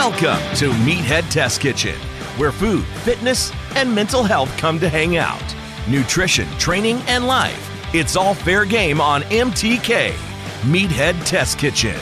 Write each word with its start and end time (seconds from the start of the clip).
Welcome 0.00 0.56
to 0.56 0.70
Meathead 0.70 1.30
Test 1.30 1.60
Kitchen, 1.60 1.94
where 2.38 2.52
food, 2.52 2.86
fitness, 3.04 3.52
and 3.76 3.94
mental 3.94 4.24
health 4.24 4.48
come 4.56 4.80
to 4.80 4.88
hang 4.88 5.18
out. 5.18 5.54
Nutrition, 5.86 6.48
training, 6.52 7.02
and 7.06 7.26
life. 7.26 7.94
It's 7.94 8.16
all 8.16 8.32
fair 8.32 8.64
game 8.64 8.98
on 8.98 9.20
MTK. 9.24 10.12
Meathead 10.62 11.22
Test 11.26 11.58
Kitchen. 11.58 12.00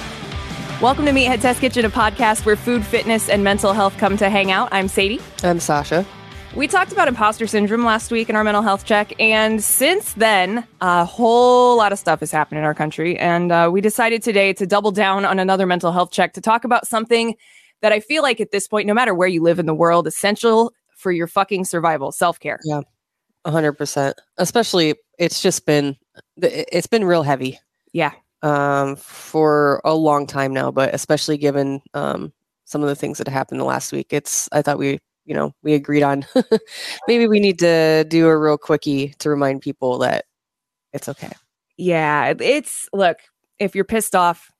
Welcome 0.81 1.07
to 1.07 1.11
Meathead 1.11 1.41
Test 1.41 1.61
Kitchen, 1.61 1.85
a 1.85 1.91
podcast 1.91 2.47
where 2.47 2.55
food, 2.55 2.87
fitness, 2.87 3.29
and 3.29 3.43
mental 3.43 3.73
health 3.73 3.99
come 3.99 4.17
to 4.19 4.31
hang 4.31 4.53
out. 4.53 4.69
I'm 4.71 4.87
Sadie. 4.87 5.21
I'm 5.43 5.59
Sasha. 5.59 6.07
We 6.55 6.69
talked 6.69 6.93
about 6.93 7.09
imposter 7.09 7.49
syndrome 7.49 7.85
last 7.85 8.13
week 8.13 8.31
in 8.31 8.37
our 8.37 8.45
mental 8.45 8.63
health 8.63 8.85
check, 8.85 9.13
and 9.19 9.61
since 9.61 10.13
then, 10.13 10.65
a 10.81 11.05
whole 11.05 11.77
lot 11.77 11.93
of 11.93 11.99
stuff 11.99 12.21
has 12.21 12.31
happened 12.31 12.61
in 12.61 12.65
our 12.65 12.75
country. 12.75 13.19
And 13.19 13.51
uh, 13.51 13.71
we 13.73 13.81
decided 13.81 14.23
today 14.23 14.53
to 14.53 14.69
double 14.69 14.93
down 14.93 15.25
on 15.25 15.41
another 15.41 15.67
mental 15.67 15.91
health 15.91 16.13
check 16.13 16.35
to 16.35 16.41
talk 16.41 16.63
about 16.63 16.87
something 16.87 17.35
that 17.83 17.93
I 17.93 18.01
feel 18.01 18.23
like 18.23 18.41
at 18.41 18.51
this 18.51 18.69
point, 18.69 18.87
no 18.87 18.95
matter 18.95 19.15
where 19.15 19.29
you 19.29 19.43
live 19.43 19.59
in 19.59 19.67
the 19.67 19.75
world, 19.75 20.07
essential 20.07 20.73
for 20.97 21.13
your 21.13 21.27
fucking 21.27 21.65
survival 21.65 22.13
self 22.13 22.39
care. 22.41 22.59
Yeah, 22.65 22.83
100%. 23.47 24.15
Especially, 24.37 24.95
it's 25.19 25.41
just 25.41 25.65
been, 25.65 25.97
it's 26.37 26.87
been 26.87 27.05
real 27.05 27.23
heavy. 27.23 27.59
Yeah. 27.93 28.13
Um, 28.43 28.97
for 28.97 29.81
a 29.85 29.95
long 29.95 30.27
time 30.27 30.53
now, 30.53 30.71
but 30.71 30.95
especially 30.95 31.39
given 31.39 31.81
um, 31.95 32.33
some 32.65 32.83
of 32.83 32.89
the 32.89 32.95
things 32.95 33.19
that 33.19 33.29
happened 33.29 33.61
the 33.61 33.65
last 33.65 33.93
week, 33.93 34.09
it's, 34.13 34.49
I 34.53 34.63
thought 34.63 34.79
we, 34.79 35.01
you 35.25 35.35
know, 35.35 35.53
we 35.63 35.75
agreed 35.75 36.03
on 36.03 36.25
maybe 37.09 37.27
we 37.27 37.41
need 37.41 37.59
to 37.59 38.05
do 38.05 38.29
a 38.29 38.39
real 38.39 38.57
quickie 38.57 39.15
to 39.19 39.31
remind 39.31 39.63
people 39.63 39.99
that 39.99 40.25
it's 40.93 41.09
okay. 41.09 41.33
Yeah. 41.77 42.35
It's, 42.39 42.89
look, 42.93 43.19
if 43.59 43.75
you're 43.75 43.85
pissed 43.85 44.15
off, 44.15 44.51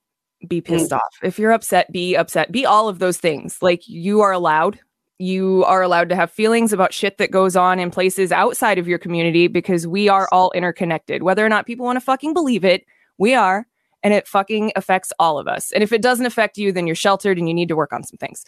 be 0.47 0.61
pissed 0.61 0.91
mm. 0.91 0.95
off. 0.95 1.17
If 1.21 1.37
you're 1.37 1.51
upset, 1.51 1.91
be 1.91 2.15
upset. 2.15 2.51
Be 2.51 2.65
all 2.65 2.87
of 2.87 2.99
those 2.99 3.17
things. 3.17 3.61
Like 3.61 3.87
you 3.87 4.21
are 4.21 4.31
allowed. 4.31 4.79
You 5.17 5.65
are 5.65 5.81
allowed 5.81 6.09
to 6.09 6.15
have 6.15 6.31
feelings 6.31 6.71
about 6.71 6.93
shit 6.93 7.17
that 7.17 7.29
goes 7.29 7.57
on 7.57 7.77
in 7.77 7.91
places 7.91 8.31
outside 8.31 8.77
of 8.77 8.87
your 8.87 8.97
community 8.97 9.47
because 9.47 9.85
we 9.85 10.07
are 10.07 10.29
all 10.31 10.51
interconnected. 10.51 11.23
Whether 11.23 11.45
or 11.45 11.49
not 11.49 11.65
people 11.65 11.85
want 11.85 11.97
to 11.97 12.01
fucking 12.01 12.33
believe 12.33 12.63
it, 12.63 12.85
we 13.17 13.33
are. 13.33 13.67
And 14.01 14.13
it 14.13 14.29
fucking 14.29 14.71
affects 14.77 15.11
all 15.19 15.37
of 15.37 15.45
us. 15.49 15.73
And 15.73 15.83
if 15.83 15.91
it 15.91 16.01
doesn't 16.01 16.25
affect 16.25 16.57
you, 16.57 16.71
then 16.71 16.87
you're 16.87 16.95
sheltered 16.95 17.37
and 17.37 17.49
you 17.49 17.53
need 17.53 17.67
to 17.67 17.75
work 17.75 17.91
on 17.91 18.01
some 18.01 18.15
things. 18.15 18.45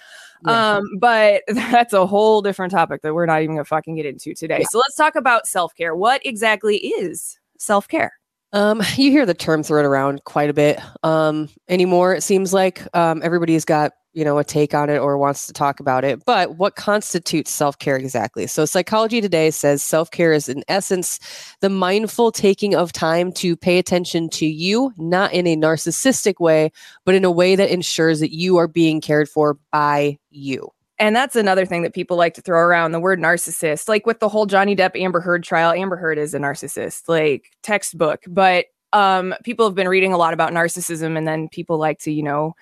Yeah. 0.47 0.77
Um, 0.77 0.85
but 0.97 1.43
that's 1.49 1.91
a 1.91 2.07
whole 2.07 2.41
different 2.41 2.71
topic 2.71 3.01
that 3.01 3.13
we're 3.13 3.25
not 3.25 3.41
even 3.41 3.55
gonna 3.55 3.65
fucking 3.65 3.97
get 3.97 4.05
into 4.05 4.33
today. 4.33 4.59
Yeah. 4.59 4.65
So 4.69 4.77
let's 4.77 4.95
talk 4.95 5.17
about 5.17 5.47
self-care. 5.47 5.93
What 5.93 6.25
exactly 6.25 6.77
is 6.77 7.37
self-care? 7.57 8.13
Um, 8.53 8.81
you 8.95 9.11
hear 9.11 9.25
the 9.25 9.33
term 9.33 9.63
thrown 9.63 9.85
around 9.85 10.23
quite 10.25 10.49
a 10.49 10.53
bit 10.53 10.79
um, 11.03 11.49
anymore. 11.67 12.13
It 12.13 12.21
seems 12.23 12.53
like 12.53 12.85
um, 12.95 13.21
everybody's 13.23 13.65
got 13.65 13.93
you 14.13 14.25
know 14.25 14.37
a 14.37 14.43
take 14.43 14.73
on 14.73 14.89
it 14.89 14.97
or 14.97 15.17
wants 15.17 15.47
to 15.47 15.53
talk 15.53 15.79
about 15.79 16.03
it. 16.03 16.23
But 16.25 16.57
what 16.57 16.75
constitutes 16.75 17.51
self 17.51 17.79
care 17.79 17.95
exactly? 17.95 18.47
So 18.47 18.65
Psychology 18.65 19.21
Today 19.21 19.51
says 19.51 19.81
self 19.81 20.11
care 20.11 20.33
is 20.33 20.49
in 20.49 20.63
essence 20.67 21.19
the 21.61 21.69
mindful 21.69 22.31
taking 22.31 22.75
of 22.75 22.91
time 22.91 23.31
to 23.33 23.55
pay 23.55 23.77
attention 23.77 24.29
to 24.31 24.45
you, 24.45 24.93
not 24.97 25.33
in 25.33 25.47
a 25.47 25.55
narcissistic 25.55 26.39
way, 26.39 26.71
but 27.05 27.15
in 27.15 27.23
a 27.23 27.31
way 27.31 27.55
that 27.55 27.69
ensures 27.69 28.19
that 28.19 28.33
you 28.33 28.57
are 28.57 28.67
being 28.67 28.99
cared 29.01 29.29
for 29.29 29.57
by 29.71 30.17
you. 30.29 30.69
And 31.01 31.15
that's 31.15 31.35
another 31.35 31.65
thing 31.65 31.81
that 31.81 31.95
people 31.95 32.15
like 32.15 32.35
to 32.35 32.41
throw 32.41 32.59
around 32.59 32.91
the 32.91 32.99
word 32.99 33.19
narcissist. 33.19 33.89
Like 33.89 34.05
with 34.05 34.19
the 34.19 34.29
whole 34.29 34.45
Johnny 34.45 34.75
Depp 34.75 34.91
Amber 34.95 35.19
Heard 35.19 35.43
trial, 35.43 35.71
Amber 35.71 35.95
Heard 35.95 36.19
is 36.19 36.35
a 36.35 36.39
narcissist, 36.39 37.09
like 37.09 37.51
textbook. 37.63 38.21
But 38.27 38.67
um, 38.93 39.33
people 39.43 39.65
have 39.65 39.73
been 39.73 39.87
reading 39.87 40.13
a 40.13 40.17
lot 40.17 40.31
about 40.31 40.53
narcissism, 40.53 41.17
and 41.17 41.27
then 41.27 41.49
people 41.49 41.79
like 41.79 41.97
to, 42.01 42.11
you 42.11 42.21
know, 42.21 42.53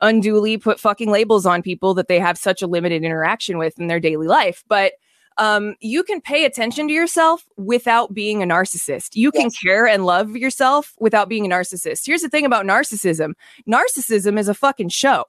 unduly 0.00 0.58
put 0.58 0.78
fucking 0.78 1.10
labels 1.10 1.44
on 1.44 1.60
people 1.60 1.92
that 1.94 2.06
they 2.06 2.20
have 2.20 2.38
such 2.38 2.62
a 2.62 2.68
limited 2.68 3.02
interaction 3.02 3.58
with 3.58 3.76
in 3.80 3.88
their 3.88 3.98
daily 3.98 4.28
life. 4.28 4.62
But 4.68 4.92
um, 5.36 5.74
you 5.80 6.04
can 6.04 6.20
pay 6.20 6.44
attention 6.44 6.86
to 6.86 6.94
yourself 6.94 7.46
without 7.56 8.14
being 8.14 8.44
a 8.44 8.46
narcissist. 8.46 9.16
You 9.16 9.32
can 9.32 9.46
yes. 9.46 9.58
care 9.58 9.88
and 9.88 10.06
love 10.06 10.36
yourself 10.36 10.94
without 11.00 11.28
being 11.28 11.44
a 11.44 11.52
narcissist. 11.52 12.06
Here's 12.06 12.22
the 12.22 12.28
thing 12.28 12.46
about 12.46 12.64
narcissism 12.64 13.32
narcissism 13.68 14.38
is 14.38 14.48
a 14.48 14.54
fucking 14.54 14.90
show 14.90 15.24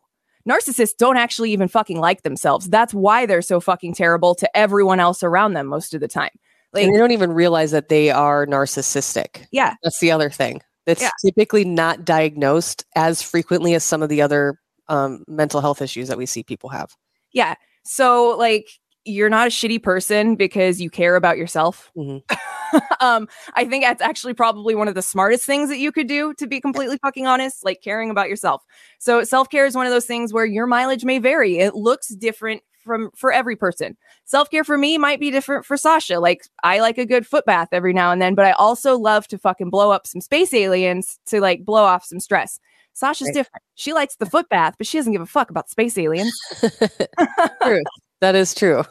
narcissists 0.49 0.97
don't 0.97 1.17
actually 1.17 1.51
even 1.51 1.67
fucking 1.67 1.99
like 1.99 2.23
themselves. 2.23 2.69
That's 2.69 2.93
why 2.93 3.25
they're 3.25 3.41
so 3.41 3.59
fucking 3.59 3.93
terrible 3.93 4.35
to 4.35 4.57
everyone 4.57 4.99
else 4.99 5.23
around 5.23 5.53
them 5.53 5.67
most 5.67 5.93
of 5.93 6.01
the 6.01 6.07
time. 6.07 6.31
Like 6.73 6.85
and 6.85 6.93
they 6.93 6.99
don't 6.99 7.11
even 7.11 7.31
realize 7.31 7.71
that 7.71 7.89
they 7.89 8.11
are 8.11 8.45
narcissistic. 8.45 9.45
Yeah. 9.51 9.75
That's 9.83 9.99
the 9.99 10.11
other 10.11 10.29
thing. 10.29 10.61
That's 10.85 11.01
yeah. 11.01 11.11
typically 11.23 11.65
not 11.65 12.05
diagnosed 12.05 12.85
as 12.95 13.21
frequently 13.21 13.73
as 13.73 13.83
some 13.83 14.01
of 14.01 14.09
the 14.09 14.21
other 14.21 14.59
um, 14.87 15.23
mental 15.27 15.61
health 15.61 15.81
issues 15.81 16.07
that 16.07 16.17
we 16.17 16.25
see 16.25 16.43
people 16.43 16.69
have. 16.69 16.95
Yeah. 17.31 17.55
So 17.85 18.35
like 18.37 18.67
you're 19.09 19.29
not 19.29 19.47
a 19.47 19.49
shitty 19.49 19.81
person 19.81 20.35
because 20.35 20.79
you 20.79 20.89
care 20.89 21.15
about 21.15 21.37
yourself. 21.37 21.91
Mm-hmm. 21.97 22.77
um, 22.99 23.27
I 23.55 23.65
think 23.65 23.83
that's 23.83 24.01
actually 24.01 24.33
probably 24.33 24.75
one 24.75 24.87
of 24.87 24.95
the 24.95 25.01
smartest 25.01 25.45
things 25.45 25.69
that 25.69 25.79
you 25.79 25.91
could 25.91 26.07
do, 26.07 26.33
to 26.35 26.47
be 26.47 26.61
completely 26.61 26.97
fucking 26.97 27.27
honest, 27.27 27.65
like 27.65 27.81
caring 27.81 28.09
about 28.09 28.29
yourself. 28.29 28.63
So 28.99 29.23
self 29.23 29.49
care 29.49 29.65
is 29.65 29.75
one 29.75 29.85
of 29.85 29.91
those 29.91 30.05
things 30.05 30.33
where 30.33 30.45
your 30.45 30.67
mileage 30.67 31.05
may 31.05 31.19
vary. 31.19 31.57
It 31.59 31.75
looks 31.75 32.09
different 32.09 32.61
from 32.83 33.11
for 33.15 33.31
every 33.31 33.55
person. 33.55 33.97
Self 34.25 34.49
care 34.49 34.63
for 34.63 34.77
me 34.77 34.97
might 34.97 35.19
be 35.19 35.31
different 35.31 35.65
for 35.65 35.77
Sasha. 35.77 36.19
Like 36.19 36.43
I 36.63 36.79
like 36.79 36.97
a 36.97 37.05
good 37.05 37.25
foot 37.25 37.45
bath 37.45 37.69
every 37.71 37.93
now 37.93 38.11
and 38.11 38.21
then, 38.21 38.35
but 38.35 38.45
I 38.45 38.51
also 38.51 38.97
love 38.97 39.27
to 39.29 39.37
fucking 39.37 39.69
blow 39.69 39.91
up 39.91 40.07
some 40.07 40.21
space 40.21 40.53
aliens 40.53 41.19
to 41.27 41.41
like 41.41 41.65
blow 41.65 41.83
off 41.83 42.05
some 42.05 42.19
stress. 42.19 42.59
Sasha's 42.93 43.27
right. 43.27 43.33
different. 43.35 43.63
She 43.75 43.93
likes 43.93 44.15
the 44.15 44.25
foot 44.25 44.49
bath, 44.49 44.75
but 44.77 44.85
she 44.85 44.97
doesn't 44.97 45.13
give 45.13 45.21
a 45.21 45.25
fuck 45.25 45.49
about 45.49 45.69
space 45.69 45.97
aliens. 45.97 46.37
True. 47.63 47.83
That 48.21 48.35
is 48.35 48.53
true. 48.53 48.83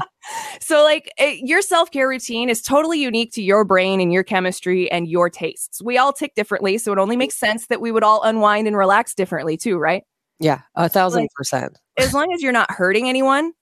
so, 0.60 0.82
like, 0.82 1.12
it, 1.16 1.46
your 1.46 1.62
self 1.62 1.90
care 1.90 2.08
routine 2.08 2.48
is 2.48 2.60
totally 2.60 3.00
unique 3.00 3.32
to 3.34 3.42
your 3.42 3.64
brain 3.64 4.00
and 4.00 4.12
your 4.12 4.24
chemistry 4.24 4.90
and 4.90 5.06
your 5.06 5.30
tastes. 5.30 5.80
We 5.82 5.98
all 5.98 6.12
tick 6.12 6.34
differently. 6.34 6.78
So, 6.78 6.92
it 6.92 6.98
only 6.98 7.16
makes 7.16 7.36
sense 7.36 7.68
that 7.68 7.80
we 7.80 7.92
would 7.92 8.02
all 8.02 8.22
unwind 8.22 8.66
and 8.66 8.76
relax 8.76 9.14
differently, 9.14 9.56
too, 9.56 9.78
right? 9.78 10.02
Yeah, 10.40 10.62
a 10.74 10.88
thousand 10.88 11.22
like, 11.22 11.30
percent. 11.36 11.78
As 11.96 12.12
long 12.12 12.32
as 12.32 12.42
you're 12.42 12.52
not 12.52 12.70
hurting 12.72 13.08
anyone, 13.08 13.52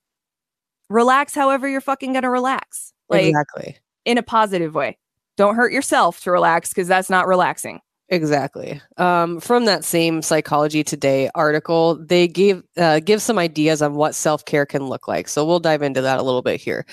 relax 0.89 1.35
however 1.35 1.67
you're 1.67 1.81
fucking 1.81 2.13
going 2.13 2.23
to 2.23 2.29
relax. 2.29 2.91
Like, 3.07 3.25
exactly. 3.25 3.77
In 4.05 4.17
a 4.17 4.23
positive 4.23 4.73
way. 4.73 4.97
Don't 5.37 5.55
hurt 5.55 5.71
yourself 5.71 6.21
to 6.21 6.31
relax 6.31 6.69
because 6.69 6.87
that's 6.87 7.09
not 7.09 7.27
relaxing. 7.27 7.81
Exactly. 8.11 8.81
Um, 8.97 9.39
from 9.39 9.63
that 9.65 9.85
same 9.85 10.21
Psychology 10.21 10.83
Today 10.83 11.29
article, 11.33 11.95
they 11.95 12.27
gave 12.27 12.61
uh, 12.75 12.99
give 12.99 13.21
some 13.21 13.39
ideas 13.39 13.81
on 13.81 13.95
what 13.95 14.15
self 14.15 14.43
care 14.43 14.65
can 14.65 14.87
look 14.87 15.07
like. 15.07 15.29
So 15.29 15.45
we'll 15.45 15.61
dive 15.61 15.81
into 15.81 16.01
that 16.01 16.19
a 16.19 16.21
little 16.21 16.41
bit 16.41 16.59
here. 16.59 16.85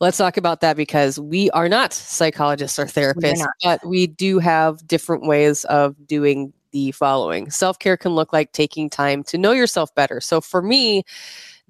Let's 0.00 0.16
talk 0.16 0.36
about 0.36 0.60
that 0.60 0.76
because 0.76 1.18
we 1.18 1.50
are 1.50 1.68
not 1.68 1.92
psychologists 1.92 2.78
or 2.78 2.86
therapists, 2.86 3.44
but 3.64 3.84
we 3.84 4.06
do 4.06 4.38
have 4.38 4.86
different 4.86 5.26
ways 5.26 5.64
of 5.64 5.96
doing 6.06 6.52
the 6.70 6.92
following. 6.92 7.50
Self 7.50 7.80
care 7.80 7.96
can 7.96 8.14
look 8.14 8.32
like 8.32 8.52
taking 8.52 8.88
time 8.88 9.24
to 9.24 9.38
know 9.38 9.50
yourself 9.50 9.92
better. 9.96 10.20
So 10.20 10.40
for 10.40 10.62
me, 10.62 11.02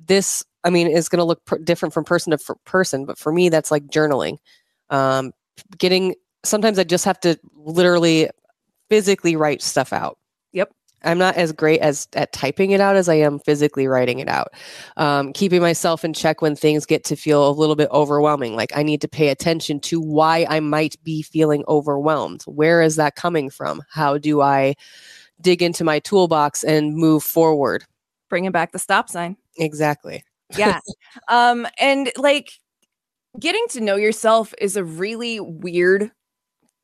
this 0.07 0.45
I 0.65 0.71
mean 0.71 0.87
is 0.87 1.09
going 1.09 1.19
to 1.19 1.25
look 1.25 1.43
pr- 1.47 1.57
different 1.57 1.95
from 1.95 2.05
person 2.05 2.33
to 2.33 2.39
f- 2.39 2.57
person, 2.67 3.07
but 3.07 3.17
for 3.17 3.33
me, 3.33 3.49
that's 3.49 3.71
like 3.71 3.87
journaling. 3.87 4.37
Um, 4.91 5.33
getting 5.79 6.15
sometimes 6.45 6.79
I 6.79 6.85
just 6.85 7.07
have 7.07 7.21
to 7.21 7.39
literally 7.55 8.29
physically 8.93 9.37
write 9.37 9.63
stuff 9.63 9.91
out. 9.91 10.19
Yep. 10.53 10.71
I'm 11.03 11.17
not 11.17 11.37
as 11.37 11.51
great 11.51 11.81
as 11.81 12.07
at 12.13 12.31
typing 12.35 12.73
it 12.73 12.81
out 12.81 12.95
as 12.95 13.09
I 13.09 13.15
am 13.15 13.39
physically 13.39 13.87
writing 13.87 14.19
it 14.19 14.29
out. 14.29 14.49
Um, 14.99 15.33
keeping 15.33 15.63
myself 15.63 16.05
in 16.05 16.13
check 16.13 16.43
when 16.43 16.55
things 16.55 16.85
get 16.85 17.05
to 17.05 17.17
feel 17.17 17.49
a 17.49 17.51
little 17.51 17.75
bit 17.75 17.89
overwhelming. 17.91 18.55
Like 18.55 18.71
I 18.77 18.83
need 18.83 19.01
to 19.01 19.09
pay 19.09 19.29
attention 19.29 19.81
to 19.81 19.99
why 19.99 20.47
I 20.51 20.61
might 20.61 21.03
be 21.03 21.23
feeling 21.23 21.65
overwhelmed. 21.69 22.43
Where 22.43 22.83
is 22.83 22.97
that 22.97 23.17
coming 23.17 23.49
from? 23.49 23.83
How 23.89 24.19
do 24.19 24.43
I 24.43 24.75
dig 25.41 25.63
into 25.63 25.85
my 25.85 25.99
toolbox 25.99 26.63
and 26.63 26.95
move 26.95 27.25
forward? 27.25 27.87
Bringing 28.29 28.53
back 28.53 28.73
the 28.73 28.79
stop 28.79 29.09
sign. 29.09 29.39
Exactly. 29.57 30.23
yeah. 30.59 30.81
um, 31.29 31.67
and 31.79 32.13
like 32.19 32.53
getting 33.41 33.65
to 33.71 33.81
know 33.81 33.97
yourself 33.97 34.53
is 34.59 34.77
a 34.77 34.85
really 34.85 35.41
weird 35.41 36.11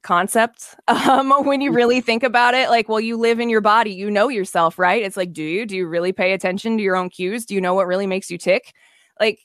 concept 0.02 0.74
um, 0.88 1.30
when 1.44 1.60
you 1.60 1.72
really 1.72 2.00
think 2.00 2.22
about 2.22 2.54
it. 2.54 2.70
Like, 2.70 2.88
well, 2.88 3.00
you 3.00 3.16
live 3.16 3.40
in 3.40 3.48
your 3.48 3.60
body, 3.60 3.92
you 3.92 4.10
know 4.10 4.28
yourself, 4.28 4.78
right? 4.78 5.02
It's 5.02 5.16
like, 5.16 5.32
do 5.32 5.42
you? 5.42 5.66
Do 5.66 5.76
you 5.76 5.86
really 5.86 6.12
pay 6.12 6.32
attention 6.32 6.76
to 6.76 6.82
your 6.82 6.96
own 6.96 7.10
cues? 7.10 7.46
Do 7.46 7.54
you 7.54 7.60
know 7.60 7.74
what 7.74 7.86
really 7.86 8.06
makes 8.06 8.30
you 8.30 8.38
tick? 8.38 8.74
Like, 9.20 9.40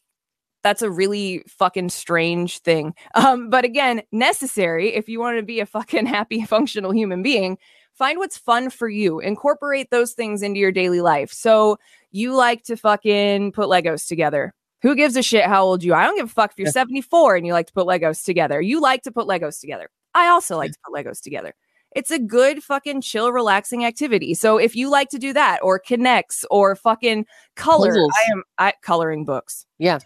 that's 0.63 0.81
a 0.81 0.89
really 0.89 1.43
fucking 1.47 1.89
strange 1.89 2.59
thing. 2.59 2.93
Um, 3.15 3.49
but 3.49 3.63
again, 3.63 4.01
necessary 4.11 4.95
if 4.95 5.07
you 5.07 5.19
want 5.19 5.37
to 5.37 5.43
be 5.43 5.59
a 5.59 5.65
fucking 5.65 6.05
happy, 6.17 6.43
functional 6.45 6.91
human 6.91 7.21
being. 7.21 7.57
Find 7.93 8.17
what's 8.17 8.37
fun 8.37 8.71
for 8.71 8.89
you. 8.89 9.19
Incorporate 9.19 9.91
those 9.91 10.13
things 10.13 10.41
into 10.41 10.59
your 10.59 10.71
daily 10.71 10.99
life. 10.99 11.31
So 11.31 11.77
you 12.11 12.35
like 12.35 12.63
to 12.63 12.75
fucking 12.75 13.51
put 13.51 13.69
Legos 13.69 14.07
together. 14.07 14.53
Who 14.81 14.95
gives 14.95 15.15
a 15.15 15.21
shit 15.21 15.45
how 15.45 15.63
old 15.63 15.83
you 15.83 15.93
are? 15.93 16.01
I 16.01 16.05
don't 16.05 16.17
give 16.17 16.25
a 16.25 16.29
fuck 16.29 16.51
if 16.51 16.59
you're 16.59 16.71
74 16.71 17.35
and 17.35 17.45
you 17.45 17.53
like 17.53 17.67
to 17.67 17.73
put 17.73 17.85
Legos 17.85 18.25
together. 18.25 18.59
You 18.59 18.81
like 18.81 19.03
to 19.03 19.11
put 19.11 19.27
Legos 19.27 19.59
together. 19.59 19.89
I 20.15 20.27
also 20.27 20.57
like 20.57 20.71
to 20.71 20.77
put 20.85 20.93
Legos 21.05 21.21
together. 21.21 21.53
It's 21.95 22.09
a 22.11 22.17
good 22.19 22.63
fucking 22.63 23.01
chill, 23.01 23.31
relaxing 23.31 23.85
activity. 23.85 24.33
So 24.33 24.57
if 24.57 24.75
you 24.75 24.89
like 24.89 25.09
to 25.09 25.19
do 25.19 25.31
that 25.33 25.59
or 25.61 25.77
connects 25.77 26.43
or 26.49 26.75
fucking 26.75 27.25
color, 27.55 27.89
Puzzles. 27.89 28.11
I 28.27 28.31
am 28.31 28.43
I 28.57 28.73
coloring 28.81 29.25
books 29.25 29.65
Yeah. 29.77 29.99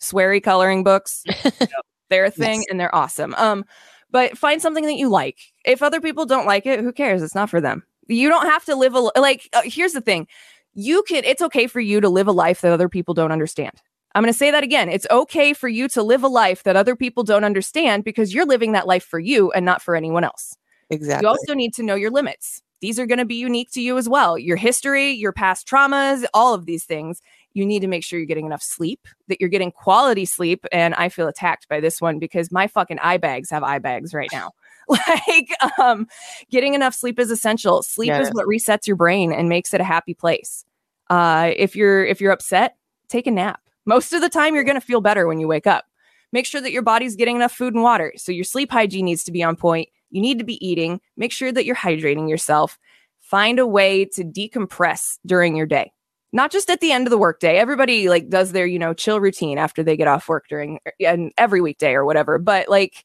sweary 0.00 0.42
coloring 0.42 0.82
books. 0.84 1.24
they're 2.10 2.24
a 2.24 2.30
thing 2.30 2.60
Yes. 2.60 2.66
and 2.70 2.80
they're 2.80 2.94
awesome. 2.94 3.34
Um, 3.36 3.64
but 4.10 4.38
find 4.38 4.62
something 4.62 4.84
that 4.86 4.94
you 4.96 5.08
like. 5.08 5.38
If 5.64 5.82
other 5.82 6.00
people 6.00 6.24
don't 6.24 6.46
like 6.46 6.66
it, 6.66 6.80
who 6.80 6.92
cares? 6.92 7.22
It's 7.22 7.34
not 7.34 7.50
for 7.50 7.60
them. 7.60 7.82
You 8.06 8.28
don't 8.28 8.46
have 8.46 8.64
to 8.66 8.76
live 8.76 8.94
a 8.94 9.00
like. 9.18 9.48
Uh, 9.52 9.62
here's 9.64 9.92
the 9.92 10.00
thing: 10.00 10.26
you 10.74 11.02
can. 11.08 11.24
It's 11.24 11.42
okay 11.42 11.66
for 11.66 11.80
you 11.80 12.00
to 12.00 12.08
live 12.08 12.28
a 12.28 12.32
life 12.32 12.60
that 12.60 12.72
other 12.72 12.88
people 12.88 13.14
don't 13.14 13.32
understand. 13.32 13.72
I'm 14.14 14.22
going 14.22 14.32
to 14.32 14.38
say 14.38 14.50
that 14.50 14.62
again. 14.62 14.88
It's 14.88 15.06
okay 15.10 15.52
for 15.52 15.68
you 15.68 15.88
to 15.88 16.02
live 16.02 16.22
a 16.22 16.28
life 16.28 16.62
that 16.62 16.76
other 16.76 16.94
people 16.94 17.24
don't 17.24 17.44
understand 17.44 18.04
because 18.04 18.32
you're 18.32 18.46
living 18.46 18.72
that 18.72 18.86
life 18.86 19.04
for 19.04 19.18
you 19.18 19.50
and 19.52 19.64
not 19.64 19.82
for 19.82 19.96
anyone 19.96 20.22
else. 20.22 20.56
Exactly. 20.90 21.24
You 21.24 21.28
also 21.28 21.54
need 21.54 21.74
to 21.74 21.82
know 21.82 21.96
your 21.96 22.10
limits. 22.10 22.62
These 22.80 22.98
are 22.98 23.06
going 23.06 23.18
to 23.18 23.24
be 23.24 23.36
unique 23.36 23.70
to 23.72 23.80
you 23.80 23.96
as 23.96 24.08
well. 24.08 24.38
Your 24.38 24.56
history, 24.56 25.10
your 25.10 25.32
past 25.32 25.66
traumas, 25.66 26.24
all 26.34 26.54
of 26.54 26.66
these 26.66 26.84
things. 26.84 27.22
You 27.54 27.64
need 27.64 27.80
to 27.80 27.86
make 27.86 28.04
sure 28.04 28.18
you're 28.18 28.26
getting 28.26 28.46
enough 28.46 28.62
sleep, 28.62 29.00
that 29.28 29.40
you're 29.40 29.48
getting 29.48 29.72
quality 29.72 30.26
sleep. 30.26 30.66
And 30.70 30.94
I 30.94 31.08
feel 31.08 31.26
attacked 31.26 31.68
by 31.68 31.80
this 31.80 32.00
one 32.00 32.18
because 32.18 32.52
my 32.52 32.66
fucking 32.66 32.98
eye 32.98 33.16
bags 33.16 33.48
have 33.50 33.62
eye 33.62 33.78
bags 33.78 34.12
right 34.12 34.28
now. 34.32 34.52
like, 34.88 35.48
um, 35.80 36.06
getting 36.50 36.74
enough 36.74 36.94
sleep 36.94 37.18
is 37.18 37.30
essential. 37.30 37.82
Sleep 37.82 38.12
is 38.12 38.28
is. 38.28 38.34
what 38.34 38.46
resets 38.46 38.86
your 38.86 38.96
brain 38.96 39.32
and 39.32 39.48
makes 39.48 39.72
it 39.72 39.80
a 39.80 39.84
happy 39.84 40.12
place. 40.12 40.64
Uh, 41.08 41.52
if 41.56 41.74
you're 41.74 42.04
if 42.04 42.20
you're 42.20 42.32
upset, 42.32 42.76
take 43.08 43.26
a 43.26 43.30
nap. 43.30 43.63
Most 43.86 44.12
of 44.12 44.20
the 44.20 44.28
time, 44.28 44.54
you're 44.54 44.64
going 44.64 44.80
to 44.80 44.86
feel 44.86 45.00
better 45.00 45.26
when 45.26 45.40
you 45.40 45.48
wake 45.48 45.66
up. 45.66 45.84
Make 46.32 46.46
sure 46.46 46.60
that 46.60 46.72
your 46.72 46.82
body's 46.82 47.16
getting 47.16 47.36
enough 47.36 47.52
food 47.52 47.74
and 47.74 47.82
water. 47.82 48.12
So 48.16 48.32
your 48.32 48.44
sleep 48.44 48.70
hygiene 48.72 49.04
needs 49.04 49.24
to 49.24 49.32
be 49.32 49.42
on 49.42 49.56
point. 49.56 49.88
You 50.10 50.20
need 50.20 50.38
to 50.38 50.44
be 50.44 50.64
eating. 50.66 51.00
Make 51.16 51.32
sure 51.32 51.52
that 51.52 51.64
you're 51.64 51.76
hydrating 51.76 52.28
yourself. 52.28 52.78
Find 53.20 53.58
a 53.58 53.66
way 53.66 54.04
to 54.06 54.24
decompress 54.24 55.18
during 55.26 55.56
your 55.56 55.66
day. 55.66 55.92
Not 56.32 56.50
just 56.50 56.68
at 56.70 56.80
the 56.80 56.90
end 56.90 57.06
of 57.06 57.10
the 57.12 57.18
workday. 57.18 57.58
Everybody 57.58 58.08
like 58.08 58.28
does 58.28 58.52
their, 58.52 58.66
you 58.66 58.78
know, 58.78 58.92
chill 58.94 59.20
routine 59.20 59.58
after 59.58 59.82
they 59.84 59.96
get 59.96 60.08
off 60.08 60.28
work 60.28 60.46
during 60.48 60.80
and 60.98 61.32
every 61.38 61.60
weekday 61.60 61.92
or 61.92 62.04
whatever. 62.04 62.38
But 62.38 62.68
like 62.68 63.04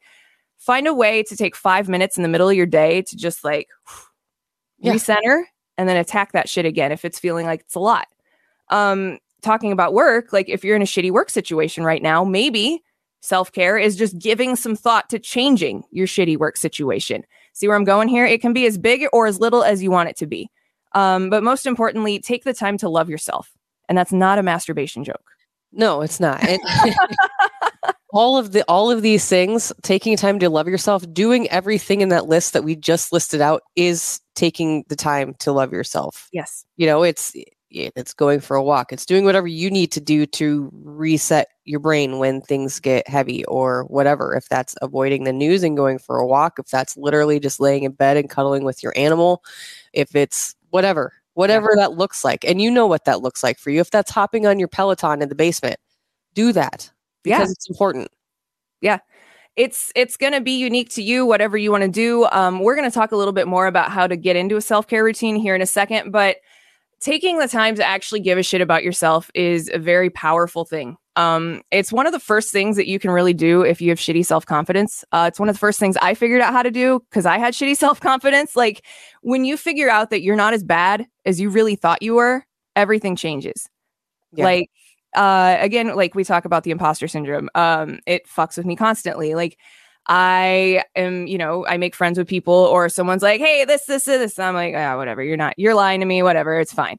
find 0.57 0.87
a 0.87 0.93
way 0.93 1.21
to 1.23 1.35
take 1.37 1.55
5 1.55 1.87
minutes 1.87 2.17
in 2.17 2.23
the 2.23 2.29
middle 2.29 2.49
of 2.49 2.55
your 2.55 2.65
day 2.65 3.03
to 3.03 3.15
just 3.15 3.43
like 3.43 3.67
Yeah. 4.79 4.93
recenter 4.93 5.43
and 5.77 5.87
then 5.87 5.97
attack 5.97 6.31
that 6.31 6.49
shit 6.49 6.65
again 6.65 6.91
if 6.91 7.05
it's 7.05 7.19
feeling 7.19 7.45
like 7.45 7.61
it's 7.61 7.75
a 7.75 7.79
lot. 7.79 8.07
Um 8.69 9.19
talking 9.41 9.71
about 9.71 9.93
work, 9.93 10.33
like 10.33 10.49
if 10.49 10.63
you're 10.63 10.75
in 10.75 10.81
a 10.81 10.85
shitty 10.85 11.11
work 11.11 11.29
situation 11.29 11.83
right 11.83 12.01
now, 12.01 12.23
maybe 12.23 12.83
self 13.21 13.51
care 13.51 13.77
is 13.77 13.95
just 13.95 14.17
giving 14.17 14.55
some 14.55 14.75
thought 14.75 15.09
to 15.09 15.19
changing 15.19 15.83
your 15.91 16.07
shitty 16.07 16.37
work 16.37 16.57
situation. 16.57 17.23
See 17.53 17.67
where 17.67 17.75
I'm 17.75 17.83
going 17.83 18.07
here? 18.07 18.25
It 18.25 18.41
can 18.41 18.53
be 18.53 18.65
as 18.65 18.77
big 18.77 19.05
or 19.11 19.27
as 19.27 19.39
little 19.39 19.63
as 19.63 19.83
you 19.83 19.91
want 19.91 20.09
it 20.09 20.17
to 20.17 20.27
be. 20.27 20.49
Um, 20.93 21.29
but 21.29 21.43
most 21.43 21.65
importantly, 21.65 22.19
take 22.19 22.43
the 22.43 22.53
time 22.53 22.77
to 22.79 22.89
love 22.89 23.09
yourself. 23.09 23.51
And 23.87 23.97
that's 23.97 24.11
not 24.11 24.39
a 24.39 24.43
masturbation 24.43 25.03
joke. 25.03 25.31
No, 25.71 26.01
it's 26.01 26.19
not. 26.19 26.43
All 28.11 28.37
of 28.37 28.53
the 28.53 28.65
all 28.67 28.89
of 28.89 29.03
these 29.03 29.27
things, 29.29 29.71
taking 29.83 30.17
time 30.17 30.39
to 30.39 30.49
love 30.49 30.67
yourself, 30.67 31.05
doing 31.13 31.47
everything 31.51 32.01
in 32.01 32.09
that 32.09 32.27
list 32.27 32.53
that 32.53 32.63
we 32.63 32.75
just 32.75 33.13
listed 33.13 33.39
out 33.39 33.61
is 33.75 34.19
taking 34.33 34.83
the 34.89 34.95
time 34.95 35.35
to 35.39 35.51
love 35.51 35.71
yourself. 35.71 36.27
Yes. 36.33 36.65
You 36.75 36.87
know, 36.87 37.03
it's 37.03 37.35
it's 37.71 38.13
going 38.13 38.39
for 38.39 38.55
a 38.55 38.63
walk. 38.63 38.91
It's 38.91 39.05
doing 39.05 39.25
whatever 39.25 39.47
you 39.47 39.69
need 39.69 39.91
to 39.93 40.01
do 40.01 40.25
to 40.25 40.69
reset 40.73 41.49
your 41.65 41.79
brain 41.79 42.17
when 42.17 42.41
things 42.41 42.79
get 42.79 43.07
heavy 43.07 43.45
or 43.45 43.83
whatever. 43.85 44.35
If 44.35 44.49
that's 44.49 44.75
avoiding 44.81 45.23
the 45.23 45.33
news 45.33 45.63
and 45.63 45.77
going 45.77 45.99
for 45.99 46.17
a 46.17 46.25
walk, 46.25 46.57
if 46.59 46.67
that's 46.67 46.97
literally 46.97 47.39
just 47.39 47.59
laying 47.59 47.83
in 47.83 47.91
bed 47.91 48.17
and 48.17 48.29
cuddling 48.29 48.63
with 48.63 48.81
your 48.81 48.93
animal, 48.95 49.43
if 49.93 50.15
it's 50.15 50.55
whatever, 50.71 51.13
whatever 51.33 51.73
that 51.75 51.93
looks 51.93 52.23
like. 52.23 52.43
And 52.43 52.61
you 52.61 52.71
know 52.71 52.87
what 52.87 53.05
that 53.05 53.21
looks 53.21 53.43
like 53.43 53.59
for 53.59 53.69
you. 53.69 53.79
If 53.81 53.91
that's 53.91 54.11
hopping 54.11 54.45
on 54.47 54.57
your 54.59 54.67
Peloton 54.67 55.21
in 55.21 55.29
the 55.29 55.35
basement, 55.35 55.77
do 56.33 56.51
that 56.53 56.91
because 57.23 57.49
Yeah. 57.49 57.51
it's 57.51 57.69
important. 57.69 58.07
Yeah. 58.81 58.99
It's 59.55 59.91
it's 59.95 60.15
going 60.15 60.33
to 60.33 60.41
be 60.41 60.57
unique 60.57 60.89
to 60.91 61.03
you 61.03 61.25
whatever 61.25 61.57
you 61.57 61.69
want 61.71 61.83
to 61.83 61.89
do 61.89 62.25
um, 62.31 62.59
we're 62.61 62.75
going 62.75 62.89
to 62.89 62.93
talk 62.93 63.11
a 63.11 63.17
little 63.17 63.33
bit 63.33 63.47
more 63.47 63.67
about 63.67 63.91
how 63.91 64.07
to 64.07 64.15
get 64.15 64.37
into 64.37 64.55
a 64.55 64.61
self-care 64.61 65.03
routine 65.03 65.35
here 65.35 65.53
in 65.53 65.61
a 65.61 65.65
second 65.65 66.11
but 66.11 66.37
taking 66.99 67.39
the 67.39 67.47
time 67.47 67.75
to 67.75 67.83
actually 67.83 68.19
give 68.19 68.37
a 68.37 68.43
shit 68.43 68.61
about 68.61 68.83
yourself 68.83 69.31
is 69.33 69.69
a 69.73 69.79
very 69.79 70.09
powerful 70.09 70.65
thing. 70.65 70.97
Um, 71.15 71.61
it's 71.71 71.91
one 71.91 72.05
of 72.05 72.13
the 72.13 72.19
first 72.19 72.51
things 72.51 72.75
that 72.77 72.87
you 72.87 72.99
can 72.99 73.11
really 73.11 73.33
do 73.33 73.61
if 73.61 73.81
you 73.81 73.89
have 73.89 73.99
shitty 73.99 74.25
self-confidence. 74.25 75.03
Uh, 75.11 75.25
it's 75.27 75.39
one 75.39 75.49
of 75.49 75.55
the 75.55 75.59
first 75.59 75.79
things 75.79 75.97
i 76.01 76.13
figured 76.13 76.41
out 76.41 76.53
how 76.53 76.63
to 76.63 76.71
do 76.71 77.01
because 77.09 77.25
i 77.25 77.37
had 77.37 77.53
shitty 77.53 77.75
self-confidence. 77.85 78.55
Like 78.55 78.85
when 79.21 79.45
you 79.45 79.57
figure 79.57 79.89
out 79.89 80.09
that 80.11 80.21
you're 80.21 80.35
not 80.35 80.53
as 80.53 80.63
bad 80.63 81.05
as 81.25 81.39
you 81.39 81.49
really 81.49 81.75
thought 81.75 82.01
you 82.01 82.15
were 82.15 82.45
everything 82.75 83.15
changes. 83.15 83.67
Yeah. 84.31 84.45
like 84.45 84.69
uh 85.15 85.57
again 85.59 85.95
like 85.95 86.15
we 86.15 86.23
talk 86.23 86.45
about 86.45 86.63
the 86.63 86.71
imposter 86.71 87.07
syndrome 87.07 87.49
um 87.55 87.99
it 88.05 88.27
fucks 88.27 88.57
with 88.57 88.65
me 88.65 88.75
constantly. 88.75 89.35
Like 89.35 89.57
i 90.07 90.83
am 90.95 91.27
you 91.27 91.37
know 91.37 91.65
i 91.67 91.77
make 91.77 91.95
friends 91.95 92.17
with 92.17 92.27
people 92.27 92.53
or 92.53 92.89
someone's 92.89 93.23
like 93.23 93.39
hey 93.39 93.65
this 93.65 93.85
this 93.85 94.05
this 94.05 94.39
i'm 94.39 94.55
like 94.55 94.73
ah 94.75 94.97
whatever 94.97 95.23
you're 95.23 95.37
not 95.37 95.53
you're 95.57 95.75
lying 95.75 95.99
to 95.99 96.05
me 96.05 96.23
whatever 96.23 96.59
it's 96.59 96.73
fine 96.73 96.97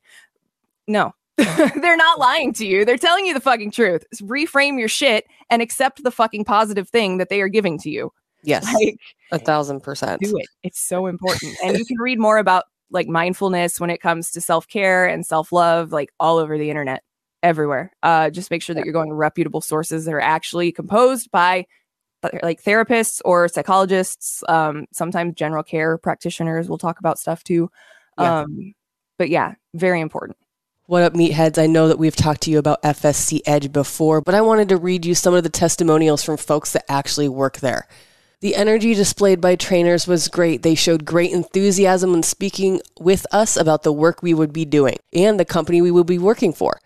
no 0.86 1.12
they're 1.36 1.96
not 1.96 2.18
lying 2.18 2.52
to 2.52 2.66
you 2.66 2.84
they're 2.84 2.96
telling 2.98 3.26
you 3.26 3.34
the 3.34 3.40
fucking 3.40 3.70
truth 3.70 4.04
reframe 4.22 4.78
your 4.78 4.88
shit 4.88 5.24
and 5.48 5.62
accept 5.62 6.02
the 6.02 6.10
fucking 6.10 6.44
positive 6.44 6.88
thing 6.88 7.16
that 7.16 7.28
they 7.30 7.40
are 7.40 7.48
giving 7.48 7.78
to 7.78 7.90
you 7.90 8.12
Yes, 8.42 8.64
like 8.74 8.96
a 9.32 9.38
thousand 9.38 9.82
percent. 9.82 10.22
do 10.22 10.36
it. 10.38 10.48
It's 10.62 10.80
so 10.80 11.06
important. 11.06 11.54
And 11.62 11.78
you 11.78 11.84
can 11.84 11.98
read 11.98 12.18
more 12.18 12.38
about 12.38 12.64
like 12.90 13.06
mindfulness 13.06 13.78
when 13.78 13.90
it 13.90 14.00
comes 14.00 14.30
to 14.32 14.40
self-care 14.40 15.06
and 15.06 15.24
self-love 15.24 15.92
like 15.92 16.10
all 16.18 16.38
over 16.38 16.58
the 16.58 16.70
internet 16.70 17.02
everywhere. 17.42 17.92
Uh 18.02 18.30
just 18.30 18.50
make 18.50 18.62
sure 18.62 18.74
that 18.74 18.84
you're 18.84 18.92
going 18.92 19.08
to 19.08 19.14
reputable 19.14 19.60
sources 19.60 20.04
that 20.04 20.14
are 20.14 20.20
actually 20.20 20.72
composed 20.72 21.30
by 21.30 21.66
th- 22.22 22.42
like 22.42 22.62
therapists 22.62 23.20
or 23.24 23.48
psychologists, 23.48 24.42
um 24.48 24.86
sometimes 24.92 25.34
general 25.34 25.62
care 25.62 25.98
practitioners 25.98 26.68
will 26.68 26.78
talk 26.78 26.98
about 26.98 27.18
stuff 27.18 27.42
too. 27.44 27.70
Yeah. 28.18 28.40
Um 28.40 28.74
but 29.18 29.28
yeah, 29.28 29.54
very 29.74 30.00
important. 30.00 30.36
What 30.86 31.04
up, 31.04 31.14
meatheads? 31.14 31.56
I 31.56 31.68
know 31.68 31.86
that 31.86 32.00
we've 32.00 32.16
talked 32.16 32.40
to 32.42 32.50
you 32.50 32.58
about 32.58 32.82
FSC 32.82 33.42
Edge 33.46 33.70
before, 33.70 34.20
but 34.20 34.34
I 34.34 34.40
wanted 34.40 34.68
to 34.70 34.76
read 34.76 35.06
you 35.06 35.14
some 35.14 35.34
of 35.34 35.44
the 35.44 35.48
testimonials 35.48 36.24
from 36.24 36.36
folks 36.36 36.72
that 36.72 36.84
actually 36.88 37.28
work 37.28 37.58
there. 37.58 37.86
The 38.40 38.56
energy 38.56 38.94
displayed 38.94 39.40
by 39.40 39.54
trainers 39.54 40.08
was 40.08 40.26
great. 40.26 40.62
They 40.62 40.74
showed 40.74 41.04
great 41.04 41.30
enthusiasm 41.30 42.10
when 42.10 42.22
speaking 42.22 42.80
with 42.98 43.26
us 43.30 43.56
about 43.56 43.82
the 43.82 43.92
work 43.92 44.22
we 44.22 44.34
would 44.34 44.52
be 44.52 44.64
doing 44.64 44.96
and 45.12 45.38
the 45.38 45.44
company 45.44 45.80
we 45.80 45.90
would 45.90 46.06
be 46.06 46.18
working 46.18 46.52
for. 46.52 46.80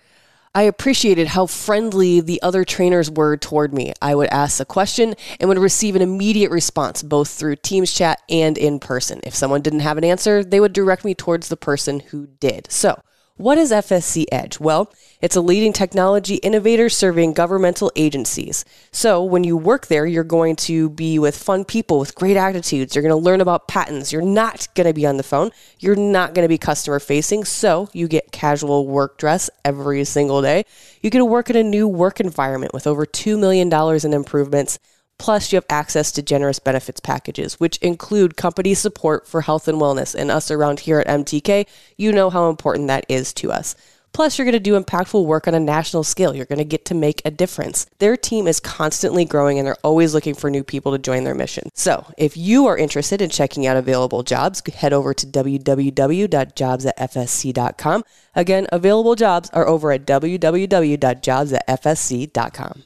I 0.57 0.63
appreciated 0.63 1.29
how 1.29 1.47
friendly 1.47 2.21
the 2.21 2.41
other 2.41 2.65
trainers 2.65 3.11
were 3.11 3.37
toward 3.37 3.75
me. 3.75 3.93
I 4.01 4.15
would 4.15 4.29
ask 4.29 4.61
a 4.61 4.65
question 4.65 5.15
and 5.41 5.49
would 5.49 5.59
receive 5.59 5.97
an 5.97 6.03
immediate 6.03 6.53
response, 6.53 7.03
both 7.03 7.29
through 7.29 7.57
Teams 7.57 7.93
chat 7.93 8.23
and 8.29 8.57
in 8.57 8.79
person. 8.79 9.21
If 9.25 9.35
someone 9.35 9.63
didn't 9.63 9.81
have 9.81 9.99
an 9.99 10.05
answer, 10.05 10.45
they 10.45 10.61
would 10.61 10.73
direct 10.73 11.05
me 11.05 11.15
towards 11.15 11.49
the 11.49 11.57
person 11.57 12.01
who 12.01 12.29
did. 12.39 12.71
So, 12.71 13.01
what 13.37 13.59
is 13.59 13.73
FSC 13.73 14.27
Edge? 14.31 14.61
Well, 14.61 14.93
it's 15.21 15.35
a 15.35 15.41
leading 15.41 15.73
technology 15.73 16.37
innovator 16.37 16.89
serving 16.89 17.33
governmental 17.33 17.91
agencies. 17.97 18.65
So, 18.93 19.25
when 19.25 19.43
you 19.43 19.57
work 19.57 19.89
there, 19.89 20.07
you're 20.07 20.23
going 20.23 20.55
to 20.57 20.89
be 20.91 21.19
with 21.19 21.37
fun 21.37 21.65
people 21.65 21.99
with 21.99 22.15
great 22.15 22.37
attitudes. 22.37 22.95
You're 22.95 23.03
going 23.03 23.11
to 23.11 23.17
learn 23.17 23.41
about 23.41 23.67
patents. 23.67 24.13
You're 24.13 24.23
not 24.23 24.69
going 24.77 24.87
to 24.87 24.93
be 24.93 25.05
on 25.05 25.17
the 25.17 25.25
phone. 25.25 25.51
You're 25.81 25.97
not 25.97 26.35
going 26.35 26.45
to 26.45 26.49
be 26.49 26.59
customer 26.59 27.01
facing. 27.01 27.45
So, 27.45 27.89
you 27.93 28.07
get 28.07 28.31
casual 28.31 28.87
work 28.87 29.19
dress 29.19 29.51
every 29.65 30.05
single 30.05 30.41
day. 30.41 30.65
You 31.03 31.11
get 31.11 31.19
to 31.19 31.25
work 31.25 31.51
in 31.51 31.57
a 31.57 31.65
new 31.65 31.89
work 31.89 32.21
environment 32.21 32.73
with 32.73 32.87
over 32.87 33.05
$2 33.05 33.37
million 33.37 33.69
in 34.05 34.15
improvements. 34.15 34.79
Plus, 35.19 35.53
you 35.53 35.57
have 35.57 35.67
access 35.71 36.13
to 36.13 36.23
generous 36.23 36.59
benefits 36.59 37.01
packages, 37.01 37.61
which 37.61 37.79
include 37.79 38.37
company 38.37 38.75
support 38.75 39.27
for 39.27 39.43
health 39.43 39.69
and 39.69 39.81
wellness. 39.81 40.15
And 40.15 40.31
us 40.31 40.51
around 40.51 40.81
here 40.81 41.01
at 41.01 41.07
MTK, 41.07 41.67
you 41.97 42.13
know 42.13 42.31
how 42.31 42.51
important 42.51 42.89
that 42.89 43.07
is 43.09 43.33
to 43.35 43.53
us. 43.53 43.77
Plus, 44.15 44.39
you're 44.39 44.45
going 44.45 44.53
to 44.53 44.61
do 44.61 44.81
impactful 44.81 45.27
work 45.27 45.49
on 45.49 45.55
a 45.55 45.61
national 45.61 46.05
scale. 46.05 46.37
You're 46.37 46.47
going 46.47 46.61
to 46.61 46.65
get 46.65 46.85
to 46.87 46.95
make 46.95 47.21
a 47.25 47.33
difference. 47.33 47.87
Their 47.99 48.17
team 48.17 48.47
is 48.47 48.61
constantly 48.61 49.25
growing 49.25 49.59
and 49.59 49.67
they're 49.67 49.75
always 49.83 50.15
looking 50.15 50.37
for 50.37 50.49
new 50.49 50.63
people 50.63 50.93
to 50.93 50.99
join 50.99 51.25
their 51.25 51.35
mission. 51.35 51.69
So, 51.75 52.07
if 52.17 52.37
you 52.37 52.67
are 52.67 52.79
interested 52.79 53.21
in 53.21 53.31
checking 53.31 53.67
out 53.67 53.77
available 53.77 54.23
jobs, 54.23 54.63
head 54.73 54.93
over 54.93 55.13
to 55.15 55.27
www.jobsatfsc.com. 55.27 58.05
Again, 58.37 58.67
available 58.71 59.17
jobs 59.17 59.51
are 59.51 59.67
over 59.67 59.91
at 59.91 60.07
www.jobsatfsc.com. 60.07 62.85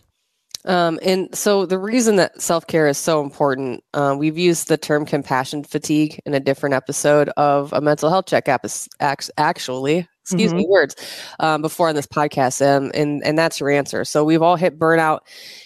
Um, 0.69 0.99
and 1.03 1.35
so 1.35 1.65
the 1.65 1.79
reason 1.79 2.17
that 2.17 2.41
self 2.41 2.67
care 2.67 2.87
is 2.89 2.99
so 2.99 3.23
important, 3.23 3.83
uh, 3.95 4.15
we've 4.17 4.37
used 4.37 4.69
the 4.69 4.77
term 4.77 5.07
compassion 5.07 5.65
fatigue 5.65 6.21
in 6.27 6.35
a 6.35 6.41
different 6.41 6.75
episode 6.75 7.31
of 7.31 7.73
a 7.73 7.81
mental 7.81 8.11
health 8.11 8.27
check 8.27 8.49
app. 8.49 8.67
Actually, 9.01 10.07
excuse 10.29 10.51
mm-hmm. 10.51 10.59
me, 10.59 10.67
words 10.69 10.95
um, 11.41 11.63
before 11.63 11.89
on 11.89 11.95
this 11.95 12.07
podcast, 12.07 12.61
um, 12.65 12.91
and 12.95 13.25
and 13.25 13.39
that's 13.39 13.61
your 13.61 13.71
answer. 13.71 14.05
So 14.05 14.25
we've 14.25 14.43
all 14.43 14.57
hit 14.57 14.79
burnout 14.79 15.21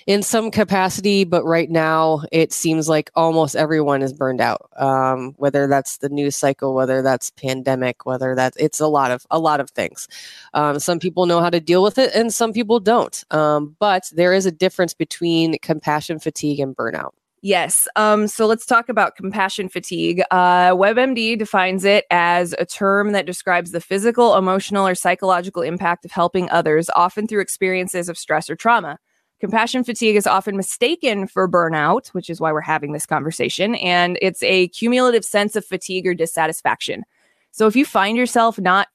in 0.07 0.23
some 0.23 0.51
capacity, 0.51 1.25
but 1.25 1.45
right 1.45 1.69
now 1.69 2.23
it 2.31 2.53
seems 2.53 2.89
like 2.89 3.11
almost 3.17 3.57
everyone 3.57 4.03
is 4.03 4.13
burned 4.13 4.41
out. 4.41 4.71
Um, 4.77 5.35
whether 5.37 5.67
that's 5.67 5.99
the 5.99 6.09
news 6.09 6.37
cycle, 6.37 6.75
whether 6.75 7.03
that's 7.03 7.31
pandemic, 7.33 8.07
whether 8.07 8.35
that's 8.35 8.57
it's 8.57 8.79
a 8.79 8.87
lot 8.87 9.11
of 9.11 9.27
a 9.31 9.39
lot 9.39 9.59
of 9.61 9.71
things. 9.71 10.07
Um, 10.55 10.79
some 10.79 11.01
people 11.01 11.27
know 11.27 11.41
how 11.41 11.51
to 11.51 11.61
deal 11.61 11.83
with 11.83 11.99
it, 11.99 12.15
and 12.15 12.33
some 12.33 12.53
people 12.53 12.79
don't. 12.79 13.25
Um, 13.33 13.77
but 13.81 14.05
there 14.13 14.33
is 14.33 14.47
a 14.47 14.53
difference 14.53 14.95
between 14.95 15.59
compassion 15.59 16.21
fatigue 16.21 16.61
and 16.61 16.77
burnout. 16.77 17.13
Yes. 17.45 17.89
Um, 17.97 18.29
so 18.29 18.47
let's 18.47 18.65
talk 18.65 18.89
about 18.89 19.17
compassion 19.17 19.69
fatigue. 19.69 20.23
Uh, 20.31 20.71
WebMD 20.71 21.37
defines 21.37 21.85
it 21.85 22.05
as 22.09 22.55
a 22.57 22.65
term 22.65 23.11
that 23.13 23.27
describes 23.27 23.73
the 23.73 23.81
physical, 23.81 24.37
emotional, 24.37 24.87
or 24.87 24.95
psychological 24.95 25.63
impact 25.63 26.05
of 26.05 26.13
helping 26.13 26.49
others, 26.51 26.89
often 26.95 27.27
through 27.27 27.41
experiences 27.41 28.09
of 28.09 28.17
stress 28.17 28.49
or 28.49 28.55
trauma. 28.55 28.97
Compassion 29.41 29.83
fatigue 29.83 30.15
is 30.15 30.25
often 30.25 30.57
mistaken 30.57 31.27
for 31.27 31.49
burnout, 31.49 32.07
which 32.11 32.31
is 32.31 32.41
why 32.41 32.53
we're 32.53 32.61
having 32.61 32.93
this 32.93 33.07
conversation. 33.07 33.75
And 33.75 34.17
it's 34.23 34.45
a 34.45 34.69
cumulative 34.69 35.25
sense 35.25 35.57
of 35.57 35.65
fatigue 35.65 36.07
or 36.07 36.15
dissatisfaction. 36.15 37.03
So 37.51 37.67
if 37.67 37.75
you 37.75 37.85
find 37.85 38.17
yourself 38.17 38.61
not 38.61 38.87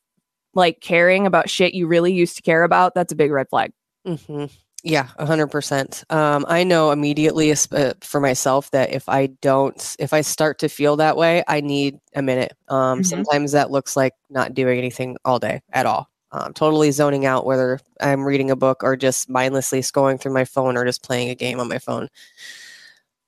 like 0.53 0.79
caring 0.79 1.27
about 1.27 1.49
shit 1.49 1.73
you 1.73 1.85
really 1.85 2.13
used 2.13 2.37
to 2.37 2.41
care 2.41 2.63
about, 2.63 2.95
that's 2.95 3.11
a 3.11 3.15
big 3.17 3.29
red 3.29 3.49
flag. 3.49 3.73
Mm-hmm. 4.07 4.45
Yeah, 4.83 5.09
a 5.17 5.25
hundred 5.25 5.47
percent. 5.47 6.03
Um, 6.09 6.45
I 6.47 6.63
know 6.63 6.91
immediately 6.91 7.51
uh, 7.51 7.93
for 8.01 8.21
myself 8.21 8.71
that 8.71 8.91
if 8.91 9.09
I 9.09 9.27
don't, 9.41 9.95
if 9.99 10.13
I 10.13 10.21
start 10.21 10.59
to 10.59 10.69
feel 10.69 10.97
that 10.97 11.17
way, 11.17 11.43
I 11.47 11.61
need 11.61 11.99
a 12.15 12.21
minute. 12.21 12.53
Um, 12.67 12.99
mm-hmm. 12.99 13.03
Sometimes 13.03 13.51
that 13.53 13.71
looks 13.71 13.97
like 13.97 14.13
not 14.29 14.53
doing 14.53 14.77
anything 14.77 15.17
all 15.25 15.39
day 15.39 15.61
at 15.73 15.85
all. 15.85 16.09
Um, 16.31 16.53
totally 16.53 16.91
zoning 16.91 17.25
out, 17.25 17.45
whether 17.45 17.79
I'm 18.01 18.23
reading 18.23 18.51
a 18.51 18.55
book 18.55 18.83
or 18.83 18.95
just 18.95 19.29
mindlessly 19.29 19.79
scrolling 19.79 20.19
through 20.19 20.33
my 20.33 20.45
phone 20.45 20.77
or 20.77 20.85
just 20.85 21.03
playing 21.03 21.29
a 21.29 21.35
game 21.35 21.59
on 21.59 21.69
my 21.69 21.79
phone. 21.79 22.09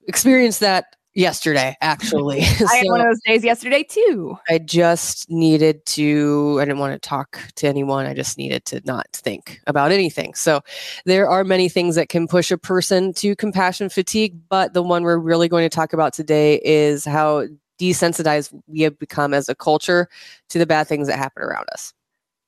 Experience 0.08 0.60
that 0.60 0.96
yesterday 1.20 1.76
actually. 1.82 2.42
I 2.42 2.76
had 2.78 2.86
one 2.86 3.02
of 3.02 3.08
those 3.08 3.20
days 3.26 3.44
yesterday 3.44 3.84
too. 3.84 4.38
I 4.50 4.58
just 4.58 5.30
needed 5.30 5.86
to 5.88 6.58
i 6.60 6.66
didn't 6.66 6.80
want 6.80 6.94
to 6.94 7.08
talk 7.08 7.40
to 7.56 7.68
anyone. 7.68 8.06
I 8.06 8.14
just 8.14 8.38
needed 8.38 8.66
to 8.66 8.82
not 8.86 9.08
think 9.14 9.62
about 9.68 9.92
anything. 9.92 10.34
So 10.34 10.62
there 11.06 11.30
are 11.30 11.44
many 11.44 11.68
things 11.70 11.96
that 11.96 12.10
can 12.10 12.28
push 12.28 12.52
a 12.52 12.58
person 12.58 13.14
to 13.16 13.36
compassion 13.36 13.90
fatigue 13.90 14.40
but 14.50 14.74
the 14.74 14.82
one 14.82 15.04
we're 15.04 15.18
really 15.18 15.50
going 15.50 15.70
to 15.70 15.76
talk 15.76 15.94
about 15.94 16.14
today 16.14 16.62
is 16.64 17.06
how 17.06 17.46
desensitized 17.80 18.54
we 18.68 18.82
have 18.82 18.98
become 19.00 19.34
as 19.34 19.50
a 19.50 19.56
culture 19.56 20.08
to 20.50 20.58
the 20.58 20.66
bad 20.66 20.88
things 20.88 21.08
that 21.08 21.18
happen 21.18 21.44
around 21.44 21.66
us 21.74 21.94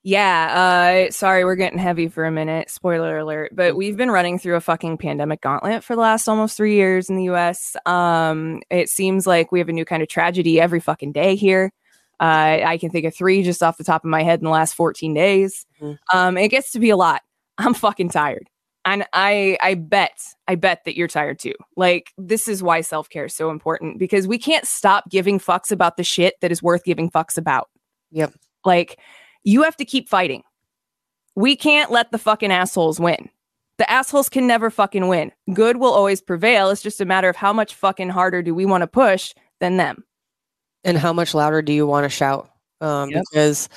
yeah, 0.04 1.06
uh, 1.08 1.12
sorry, 1.12 1.44
we're 1.44 1.54
getting 1.54 1.78
heavy 1.78 2.08
for 2.08 2.24
a 2.24 2.32
minute. 2.32 2.70
Spoiler 2.70 3.18
alert, 3.18 3.54
but 3.54 3.76
we've 3.76 3.96
been 3.96 4.10
running 4.10 4.38
through 4.38 4.56
a 4.56 4.60
fucking 4.60 4.98
pandemic 4.98 5.40
gauntlet 5.40 5.84
for 5.84 5.94
the 5.94 6.02
last 6.02 6.28
almost 6.28 6.56
three 6.56 6.74
years 6.74 7.08
in 7.08 7.16
the 7.16 7.30
US. 7.30 7.76
Um, 7.86 8.62
it 8.68 8.88
seems 8.88 9.26
like 9.28 9.52
we 9.52 9.60
have 9.60 9.68
a 9.68 9.72
new 9.72 9.84
kind 9.84 10.02
of 10.02 10.08
tragedy 10.08 10.60
every 10.60 10.80
fucking 10.80 11.12
day 11.12 11.36
here. 11.36 11.72
Uh, 12.18 12.62
I 12.64 12.78
can 12.78 12.90
think 12.90 13.06
of 13.06 13.14
three 13.14 13.42
just 13.44 13.62
off 13.62 13.78
the 13.78 13.84
top 13.84 14.04
of 14.04 14.10
my 14.10 14.24
head 14.24 14.40
in 14.40 14.44
the 14.44 14.50
last 14.50 14.74
14 14.74 15.14
days. 15.14 15.66
Mm-hmm. 15.80 16.16
Um, 16.16 16.36
it 16.36 16.48
gets 16.48 16.72
to 16.72 16.80
be 16.80 16.90
a 16.90 16.96
lot. 16.96 17.22
I'm 17.58 17.74
fucking 17.74 18.10
tired. 18.10 18.48
And 18.84 19.06
I 19.12 19.56
I 19.60 19.74
bet, 19.74 20.18
I 20.48 20.56
bet 20.56 20.84
that 20.84 20.96
you're 20.96 21.06
tired 21.06 21.38
too. 21.38 21.54
Like, 21.76 22.12
this 22.18 22.48
is 22.48 22.60
why 22.60 22.80
self-care 22.80 23.26
is 23.26 23.34
so 23.34 23.50
important 23.50 24.00
because 24.00 24.26
we 24.26 24.38
can't 24.38 24.66
stop 24.66 25.08
giving 25.08 25.38
fucks 25.38 25.70
about 25.70 25.96
the 25.96 26.02
shit 26.02 26.34
that 26.40 26.50
is 26.50 26.60
worth 26.60 26.82
giving 26.82 27.08
fucks 27.08 27.38
about. 27.38 27.70
Yep. 28.10 28.34
Like 28.64 28.98
you 29.44 29.62
have 29.62 29.76
to 29.76 29.84
keep 29.84 30.08
fighting. 30.08 30.42
We 31.34 31.56
can't 31.56 31.90
let 31.90 32.12
the 32.12 32.18
fucking 32.18 32.52
assholes 32.52 33.00
win. 33.00 33.30
The 33.78 33.90
assholes 33.90 34.28
can 34.28 34.46
never 34.46 34.70
fucking 34.70 35.08
win. 35.08 35.32
Good 35.52 35.78
will 35.78 35.92
always 35.92 36.20
prevail. 36.20 36.70
It's 36.70 36.82
just 36.82 37.00
a 37.00 37.04
matter 37.04 37.28
of 37.28 37.36
how 37.36 37.52
much 37.52 37.74
fucking 37.74 38.10
harder 38.10 38.42
do 38.42 38.54
we 38.54 38.66
want 38.66 38.82
to 38.82 38.86
push 38.86 39.34
than 39.60 39.76
them. 39.76 40.04
And 40.84 40.98
how 40.98 41.12
much 41.12 41.34
louder 41.34 41.62
do 41.62 41.72
you 41.72 41.86
want 41.86 42.04
to 42.04 42.10
shout? 42.10 42.50
Um, 42.80 43.10
yep. 43.10 43.24
Because 43.30 43.68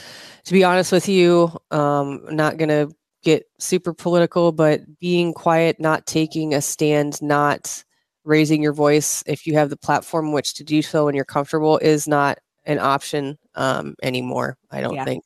to 0.44 0.54
be 0.54 0.64
honest 0.64 0.92
with 0.92 1.08
you, 1.08 1.52
um, 1.72 2.24
I'm 2.28 2.36
not 2.36 2.58
going 2.58 2.70
to 2.70 2.94
get 3.24 3.46
super 3.60 3.94
political, 3.94 4.52
but 4.52 4.82
being 5.00 5.34
quiet, 5.34 5.80
not 5.80 6.06
taking 6.06 6.54
a 6.54 6.62
stand, 6.62 7.22
not 7.22 7.84
raising 8.24 8.62
your 8.62 8.74
voice 8.74 9.24
if 9.28 9.46
you 9.48 9.54
have 9.54 9.70
the 9.70 9.78
platform 9.78 10.32
which 10.32 10.56
to 10.56 10.64
do 10.64 10.82
so 10.82 11.08
and 11.08 11.16
you're 11.16 11.26
comfortable 11.26 11.78
is 11.78 12.08
not 12.08 12.40
an 12.66 12.80
option 12.80 13.38
um, 13.56 13.96
anymore. 14.02 14.58
I 14.72 14.82
don't 14.82 14.96
yeah. 14.96 15.06
think 15.06 15.24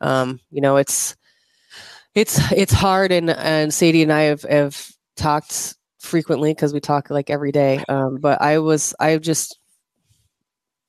um, 0.00 0.40
you 0.50 0.60
know, 0.60 0.76
it's 0.76 1.16
it's 2.14 2.38
it's 2.52 2.72
hard, 2.72 3.12
and 3.12 3.30
and 3.30 3.72
Sadie 3.72 4.02
and 4.02 4.12
I 4.12 4.22
have 4.22 4.42
have 4.42 4.90
talked 5.16 5.76
frequently 5.98 6.52
because 6.52 6.72
we 6.72 6.80
talk 6.80 7.10
like 7.10 7.30
every 7.30 7.52
day. 7.52 7.82
Um, 7.88 8.18
but 8.18 8.40
I 8.40 8.58
was 8.58 8.94
I 9.00 9.16
just 9.18 9.58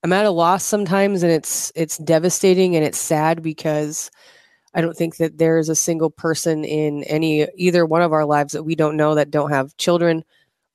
I'm 0.03 0.13
at 0.13 0.25
a 0.25 0.31
loss 0.31 0.63
sometimes, 0.63 1.23
and 1.23 1.31
it's 1.31 1.71
it's 1.75 1.97
devastating 1.97 2.75
and 2.75 2.85
it's 2.85 2.99
sad 2.99 3.41
because 3.41 4.11
I 4.75 4.81
don't 4.81 4.95
think 4.95 5.17
that 5.17 5.37
there 5.37 5.57
is 5.57 5.69
a 5.69 5.75
single 5.75 6.11
person 6.11 6.65
in 6.65 7.03
any 7.05 7.47
either 7.55 7.85
one 7.85 8.01
of 8.01 8.11
our 8.11 8.25
lives 8.25 8.53
that 8.53 8.63
we 8.63 8.75
don't 8.75 8.97
know 8.97 9.15
that 9.15 9.31
don't 9.31 9.51
have 9.51 9.75
children 9.77 10.23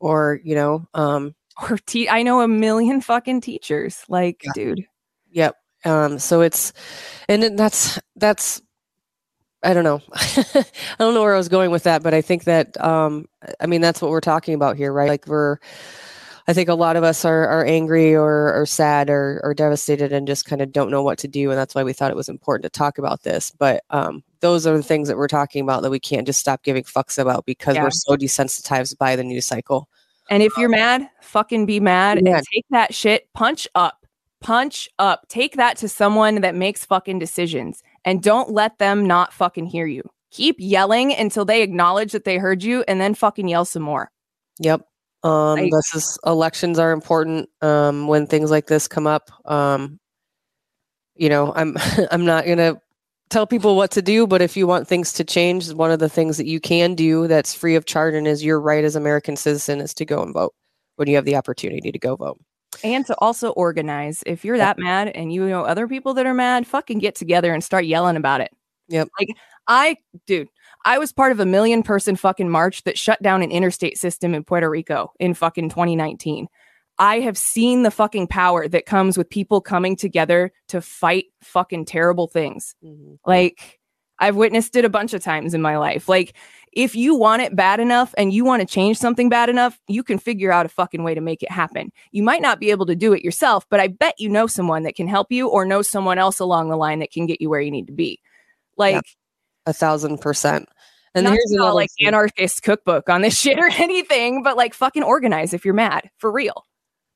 or 0.01 0.41
you 0.43 0.55
know 0.55 0.89
um 0.95 1.35
or 1.71 1.77
te- 1.87 2.09
I 2.09 2.23
know 2.23 2.41
a 2.41 2.49
million 2.49 3.03
fucking 3.03 3.43
teachers 3.43 4.03
like 4.09 4.41
yeah. 4.43 4.51
dude 4.55 4.87
yep 5.31 5.57
um, 5.85 6.19
so 6.19 6.41
it's, 6.41 6.73
and 7.29 7.59
that's, 7.59 7.99
that's, 8.17 8.61
I 9.63 9.75
don't 9.75 9.85
know. 9.85 10.01
I 10.15 10.65
don't 10.99 11.15
know 11.15 11.23
where 11.23 11.35
I 11.35 11.39
was 11.39 11.49
going 11.49 11.71
with 11.71 11.83
that, 11.83 12.03
but 12.03 12.15
I 12.15 12.23
think 12.23 12.45
that, 12.45 12.81
um, 12.83 13.27
I 13.61 13.67
mean, 13.67 13.81
that's 13.81 14.01
what 14.01 14.11
we're 14.11 14.21
talking 14.21 14.55
about 14.55 14.77
here, 14.77 14.93
right? 14.93 15.09
Like 15.09 15.27
we're, 15.27 15.59
I 16.49 16.53
think 16.53 16.69
a 16.69 16.75
lot 16.75 16.97
of 16.97 17.05
us 17.05 17.25
are, 17.25 17.47
are 17.47 17.65
angry 17.65 18.15
or, 18.15 18.53
or 18.55 18.67
sad 18.67 19.11
or, 19.11 19.41
or 19.45 19.55
devastated 19.55 20.13
and 20.13 20.27
just 20.27 20.47
kind 20.47 20.63
of 20.63 20.73
don't 20.73 20.91
know 20.91 21.03
what 21.03 21.19
to 21.19 21.29
do. 21.29 21.51
And 21.51 21.59
that's 21.59 21.75
why 21.75 21.85
we 21.85 21.93
thought 21.93 22.11
it 22.11 22.17
was 22.17 22.29
important 22.29 22.65
to 22.65 22.71
talk 22.71 22.99
about 22.99 23.23
this. 23.23 23.51
But 23.51 23.85
um, 23.91 24.25
those 24.41 24.67
are 24.67 24.77
the 24.77 24.83
things 24.83 25.09
that 25.09 25.17
we're 25.17 25.29
talking 25.29 25.63
about 25.63 25.83
that 25.83 25.91
we 25.91 26.01
can't 26.01 26.27
just 26.27 26.41
stop 26.41 26.63
giving 26.63 26.83
fucks 26.83 27.19
about 27.19 27.45
because 27.45 27.77
yeah. 27.77 27.85
we're 27.85 27.91
so 27.91 28.17
desensitized 28.17 28.99
by 28.99 29.15
the 29.15 29.23
news 29.23 29.47
cycle. 29.47 29.89
And 30.31 30.43
if 30.43 30.57
you're 30.57 30.69
mad, 30.69 31.09
fucking 31.21 31.67
be 31.67 31.81
mad 31.81 32.19
and 32.19 32.27
take 32.27 32.65
that 32.71 32.95
shit, 32.95 33.33
punch 33.33 33.69
up 33.75 34.00
punch 34.41 34.89
up. 34.99 35.27
Take 35.29 35.57
that 35.57 35.77
to 35.79 35.89
someone 35.89 36.41
that 36.41 36.55
makes 36.55 36.85
fucking 36.85 37.19
decisions 37.19 37.83
and 38.05 38.23
don't 38.23 38.51
let 38.51 38.79
them 38.79 39.07
not 39.07 39.33
fucking 39.33 39.67
hear 39.67 39.87
you. 39.87 40.03
Keep 40.31 40.57
yelling 40.59 41.13
until 41.15 41.45
they 41.45 41.63
acknowledge 41.63 42.13
that 42.13 42.25
they 42.25 42.39
heard 42.39 42.63
you 42.63 42.85
and 42.87 43.01
then 43.01 43.15
fucking 43.15 43.49
yell 43.49 43.65
some 43.65 43.83
more. 43.83 44.11
Yep. 44.61 44.83
Um, 45.23 45.59
like, 45.59 45.73
this 45.73 45.95
is 45.95 46.19
elections 46.25 46.79
are 46.79 46.93
important 46.93 47.49
um, 47.61 48.07
when 48.07 48.27
things 48.27 48.51
like 48.51 48.67
this 48.67 48.89
come 48.89 49.07
up. 49.07 49.31
Um, 49.45 49.99
you 51.17 51.29
know, 51.29 51.53
I'm 51.55 51.77
I'm 52.11 52.25
not 52.25 52.47
gonna 52.47 52.81
tell 53.29 53.47
people 53.47 53.77
what 53.77 53.91
to 53.93 54.03
do, 54.03 54.27
but 54.27 54.41
if 54.41 54.57
you 54.57 54.67
want 54.67 54.89
things 54.89 55.13
to 55.15 55.25
change, 55.25 55.73
one 55.73 55.91
of 55.91 55.99
the 55.99 56.09
things 56.09 56.37
that 56.39 56.47
you 56.47 56.61
can 56.61 56.95
do 56.95 57.27
that's 57.27 57.55
free 57.55 57.75
of 57.75 57.85
charge 57.85 58.15
and 58.15 58.27
is 58.27 58.43
your 58.43 58.61
right 58.61 58.85
as 58.85 58.97
American 58.97 59.37
citizen 59.37 59.81
is 59.81 59.93
to 59.95 60.05
go 60.07 60.23
and 60.23 60.33
vote 60.33 60.55
when 60.97 61.09
you 61.09 61.17
have 61.17 61.27
the 61.27 61.37
opportunity 61.37 61.93
to 61.93 61.99
go 61.99 62.17
vote 62.17 62.41
and 62.85 63.07
to 63.07 63.15
also 63.19 63.51
organize. 63.51 64.23
If 64.27 64.45
you're 64.45 64.59
that 64.59 64.79
mad 64.79 65.09
and 65.09 65.33
you 65.33 65.49
know 65.49 65.63
other 65.63 65.87
people 65.89 66.15
that 66.15 66.27
are 66.27 66.35
mad, 66.35 66.67
fucking 66.67 66.99
get 66.99 67.15
together 67.15 67.53
and 67.53 67.63
start 67.63 67.85
yelling 67.85 68.17
about 68.17 68.41
it. 68.41 68.51
Yep. 68.89 69.09
Like 69.19 69.29
I, 69.67 69.97
dude, 70.27 70.49
I 70.85 70.99
was 70.99 71.13
part 71.13 71.33
of 71.33 71.41
a 71.41 71.47
million 71.47 71.83
person 71.83 72.17
fucking 72.17 72.49
march 72.49 72.83
that 72.85 72.99
shut 72.99 73.23
down 73.23 73.43
an 73.43 73.53
interstate 73.53 73.99
system 73.99 74.35
in 74.35 74.45
Puerto 74.45 74.69
Rico 74.69 75.13
in 75.21 75.35
fucking 75.35 75.69
2019. 75.69 76.49
I 76.99 77.21
have 77.21 77.39
seen 77.39 77.83
the 77.83 77.91
fucking 77.91 78.27
power 78.27 78.69
that 78.69 78.85
comes 78.85 79.17
with 79.17 79.31
people 79.31 79.61
coming 79.61 79.97
together 79.97 80.53
to 80.69 80.81
fight 80.81 81.27
fucking 81.43 81.87
terrible 81.87 82.27
things. 82.27 82.75
Mm-hmm. 82.85 83.15
Like 83.25 83.81
I've 84.19 84.37
witnessed 84.37 84.77
it 84.77 84.85
a 84.85 84.91
bunch 84.91 85.15
of 85.15 85.23
times 85.23 85.55
in 85.55 85.63
my 85.63 85.79
life. 85.79 86.09
Like 86.09 86.37
if 86.73 86.95
you 86.95 87.15
want 87.15 87.43
it 87.43 87.57
bad 87.57 87.81
enough 87.81 88.15
and 88.17 88.33
you 88.33 88.45
want 88.45 88.61
to 88.61 88.67
change 88.67 88.99
something 88.99 89.29
bad 89.29 89.49
enough, 89.49 89.79
you 89.89 90.03
can 90.03 90.19
figure 90.19 90.53
out 90.53 90.67
a 90.67 90.69
fucking 90.69 91.03
way 91.03 91.15
to 91.15 91.21
make 91.21 91.43
it 91.43 91.51
happen. 91.51 91.93
You 92.13 92.23
might 92.23 92.43
not 92.43 92.61
be 92.61 92.71
able 92.71 92.87
to 92.87 92.95
do 92.95 93.13
it 93.13 93.23
yourself, 93.23 93.67
but 93.69 93.81
I 93.81 93.89
bet 93.89 94.15
you 94.19 94.29
know 94.29 94.47
someone 94.47 94.85
that 94.85 94.95
can 94.95 95.09
help 95.09 95.33
you 95.33 95.49
or 95.49 95.65
know 95.65 95.83
someone 95.83 96.19
else 96.19 96.39
along 96.39 96.69
the 96.69 96.77
line 96.77 97.01
that 97.01 97.11
can 97.11 97.27
get 97.27 97.41
you 97.41 97.51
where 97.51 97.61
you 97.61 97.71
need 97.71 97.87
to 97.89 97.93
be. 97.93 98.21
Like, 98.77 99.03
a 99.67 99.73
thousand 99.73 100.19
percent. 100.19 100.69
And 101.15 101.25
Not 101.25 101.33
here's 101.33 101.51
another 101.51 101.73
like 101.73 101.91
thing. 101.99 102.07
anarchist 102.07 102.63
cookbook 102.63 103.09
on 103.09 103.23
this 103.23 103.39
shit 103.41 103.59
or 103.59 103.69
anything, 103.69 104.43
but 104.43 104.57
like 104.57 104.75
fucking 104.75 105.03
organize 105.03 105.53
if 105.53 105.65
you're 105.65 105.75
mad 105.75 106.09
for 106.19 106.31
real. 106.31 106.65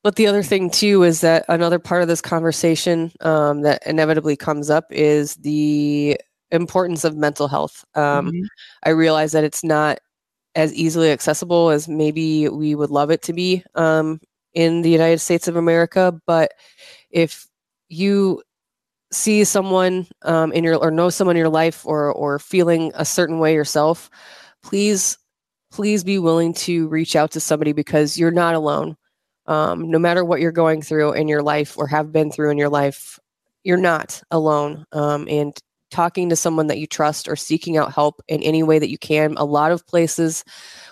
But 0.03 0.17
the 0.17 0.27
other 0.27 0.43
thing 0.43 0.69
too 0.69 1.01
is 1.03 1.21
that 1.21 1.45
another 1.49 1.79
part 1.79 2.03
of 2.03 2.07
this 2.07 2.21
conversation 2.21 3.11
um, 3.21 3.61
that 3.61 3.81
inevitably 3.87 4.35
comes 4.35 4.69
up 4.69 4.85
is 4.91 5.35
the 5.37 6.19
importance 6.51 7.03
of 7.03 7.15
mental 7.15 7.47
health. 7.47 7.85
Um, 7.95 8.27
mm-hmm. 8.27 8.43
I 8.83 8.89
realize 8.89 9.31
that 9.31 9.43
it's 9.43 9.63
not 9.63 9.99
as 10.55 10.73
easily 10.73 11.11
accessible 11.11 11.69
as 11.69 11.87
maybe 11.87 12.47
we 12.49 12.75
would 12.75 12.89
love 12.89 13.11
it 13.11 13.21
to 13.23 13.33
be 13.33 13.63
um, 13.75 14.19
in 14.53 14.81
the 14.81 14.89
United 14.89 15.19
States 15.19 15.47
of 15.47 15.55
America. 15.55 16.17
But 16.25 16.53
if 17.11 17.47
you 17.89 18.41
see 19.11 19.43
someone 19.43 20.07
um, 20.23 20.51
in 20.53 20.63
your 20.63 20.77
or 20.77 20.91
know 20.91 21.09
someone 21.09 21.35
in 21.35 21.39
your 21.39 21.49
life 21.49 21.85
or 21.85 22.11
or 22.13 22.39
feeling 22.39 22.91
a 22.95 23.05
certain 23.05 23.39
way 23.39 23.53
yourself, 23.53 24.09
please 24.63 25.17
please 25.71 26.03
be 26.03 26.19
willing 26.19 26.53
to 26.53 26.87
reach 26.87 27.15
out 27.15 27.31
to 27.31 27.39
somebody 27.39 27.73
because 27.73 28.17
you're 28.17 28.31
not 28.31 28.55
alone. 28.55 28.95
Um, 29.47 29.91
no 29.91 29.99
matter 29.99 30.23
what 30.25 30.39
you're 30.39 30.51
going 30.51 30.81
through 30.81 31.13
in 31.13 31.27
your 31.27 31.43
life 31.43 31.77
or 31.77 31.85
have 31.87 32.11
been 32.11 32.31
through 32.31 32.49
in 32.49 32.57
your 32.57 32.69
life, 32.69 33.19
you're 33.63 33.77
not 33.77 34.21
alone. 34.31 34.85
Um, 34.91 35.27
and 35.29 35.55
talking 35.91 36.29
to 36.29 36.35
someone 36.35 36.67
that 36.67 36.79
you 36.79 36.87
trust 36.87 37.27
or 37.27 37.35
seeking 37.35 37.77
out 37.77 37.93
help 37.93 38.21
in 38.27 38.41
any 38.43 38.63
way 38.63 38.79
that 38.79 38.89
you 38.89 38.97
can. 38.97 39.35
A 39.37 39.45
lot 39.45 39.71
of 39.71 39.85
places 39.87 40.43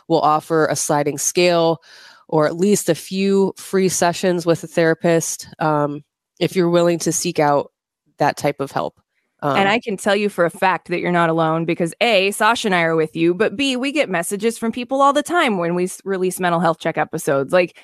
will 0.08 0.22
offer 0.22 0.66
a 0.68 0.76
sliding 0.76 1.18
scale 1.18 1.82
or 2.28 2.48
at 2.48 2.56
least 2.56 2.90
a 2.90 2.96
few 2.96 3.54
free 3.58 3.90
sessions 3.90 4.46
with 4.46 4.64
a 4.64 4.68
therapist 4.68 5.48
um, 5.60 6.04
if 6.40 6.56
you're 6.56 6.70
willing 6.70 7.00
to 7.00 7.12
seek 7.12 7.40
out 7.40 7.72
that 8.18 8.38
type 8.38 8.60
of 8.60 8.72
help. 8.72 9.00
Um, 9.42 9.58
and 9.58 9.68
I 9.68 9.80
can 9.80 9.98
tell 9.98 10.16
you 10.16 10.30
for 10.30 10.46
a 10.46 10.50
fact 10.50 10.88
that 10.88 11.02
you're 11.02 11.12
not 11.12 11.30
alone 11.30 11.66
because 11.66 11.94
A, 12.00 12.32
Sasha 12.32 12.70
and 12.70 12.76
I 12.76 12.84
are 12.84 12.96
with 12.96 13.14
you, 13.14 13.34
but 13.34 13.58
B, 13.58 13.76
we 13.76 13.92
get 13.92 14.10
messages 14.10 14.58
from 14.58 14.72
people 14.72 15.02
all 15.02 15.12
the 15.12 15.22
time 15.22 15.58
when 15.58 15.76
we 15.76 15.90
release 16.06 16.40
mental 16.40 16.62
health 16.62 16.80
check 16.80 16.98
episodes. 16.98 17.52
Like, 17.52 17.78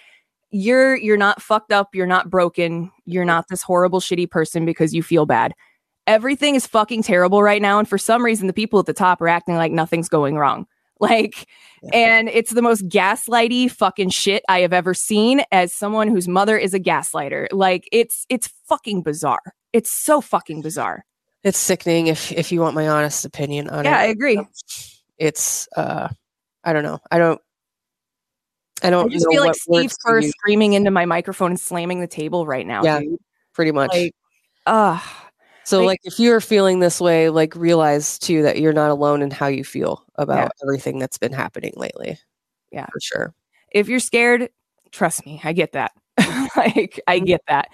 you're 0.51 0.95
you're 0.95 1.17
not 1.17 1.41
fucked 1.41 1.71
up, 1.71 1.93
you're 1.93 2.07
not 2.07 2.29
broken, 2.29 2.91
you're 3.05 3.25
not 3.25 3.49
this 3.49 3.61
horrible 3.61 3.99
shitty 3.99 4.31
person 4.31 4.65
because 4.65 4.95
you 4.95 5.03
feel 5.03 5.25
bad 5.25 5.53
everything 6.09 6.55
is 6.55 6.65
fucking 6.65 7.03
terrible 7.03 7.43
right 7.43 7.61
now. 7.61 7.77
And 7.77 7.87
for 7.87 7.99
some 7.99 8.25
reason, 8.25 8.47
the 8.47 8.53
people 8.53 8.79
at 8.79 8.87
the 8.87 8.93
top 8.93 9.21
are 9.21 9.27
acting 9.27 9.55
like 9.55 9.71
nothing's 9.71 10.09
going 10.09 10.35
wrong. 10.35 10.65
Like, 11.01 11.47
and 11.93 12.27
it's 12.27 12.51
the 12.51 12.61
most 12.61 12.89
gaslighty 12.89 13.71
fucking 13.71 14.09
shit 14.09 14.43
I 14.49 14.59
have 14.59 14.73
ever 14.73 14.93
seen 14.93 15.43
as 15.49 15.73
someone 15.73 16.09
whose 16.09 16.27
mother 16.27 16.57
is 16.57 16.73
a 16.73 16.79
gaslighter. 16.79 17.47
Like, 17.53 17.87
it's 17.93 18.25
it's 18.27 18.49
fucking 18.67 19.03
bizarre. 19.03 19.53
It's 19.71 19.89
so 19.89 20.19
fucking 20.19 20.61
bizarre. 20.61 21.05
It's 21.41 21.57
sickening 21.57 22.07
if 22.07 22.33
if 22.33 22.51
you 22.51 22.59
want 22.59 22.75
my 22.75 22.89
honest 22.89 23.23
opinion 23.23 23.69
on 23.69 23.85
yeah, 23.85 23.91
it. 23.91 23.93
Yeah, 23.93 24.01
I 24.01 24.05
agree. 24.07 24.45
It's 25.17 25.69
uh 25.77 26.09
I 26.65 26.73
don't 26.73 26.83
know. 26.83 26.99
I 27.09 27.17
don't 27.17 27.39
I 28.83 28.89
don't 28.89 29.09
I 29.09 29.13
just 29.13 29.27
feel 29.31 29.45
like 29.45 29.55
Steve 29.55 29.93
Kerr 30.05 30.21
screaming 30.21 30.73
into 30.73 30.91
my 30.91 31.05
microphone 31.05 31.51
and 31.51 31.59
slamming 31.59 32.01
the 32.01 32.07
table 32.07 32.45
right 32.45 32.67
now. 32.67 32.83
Yeah, 32.83 32.99
dude. 32.99 33.19
pretty 33.53 33.71
much. 33.71 33.93
Like, 33.93 34.13
uh 34.65 34.99
so, 35.63 35.79
like, 35.79 35.87
like, 35.87 35.99
if 36.03 36.19
you're 36.19 36.41
feeling 36.41 36.79
this 36.79 36.99
way, 36.99 37.29
like 37.29 37.55
realize 37.55 38.17
too 38.17 38.41
that 38.43 38.59
you're 38.59 38.73
not 38.73 38.89
alone 38.89 39.21
in 39.21 39.31
how 39.31 39.47
you 39.47 39.63
feel 39.63 40.03
about 40.15 40.37
yeah. 40.37 40.63
everything 40.63 40.99
that's 40.99 41.17
been 41.17 41.33
happening 41.33 41.73
lately. 41.75 42.17
Yeah, 42.71 42.87
for 42.87 42.99
sure. 42.99 43.33
If 43.71 43.87
you're 43.87 43.99
scared, 43.99 44.49
trust 44.91 45.25
me, 45.25 45.39
I 45.43 45.53
get 45.53 45.73
that. 45.73 45.91
like, 46.17 46.99
I 47.07 47.17
mm-hmm. 47.17 47.25
get 47.25 47.41
that 47.47 47.69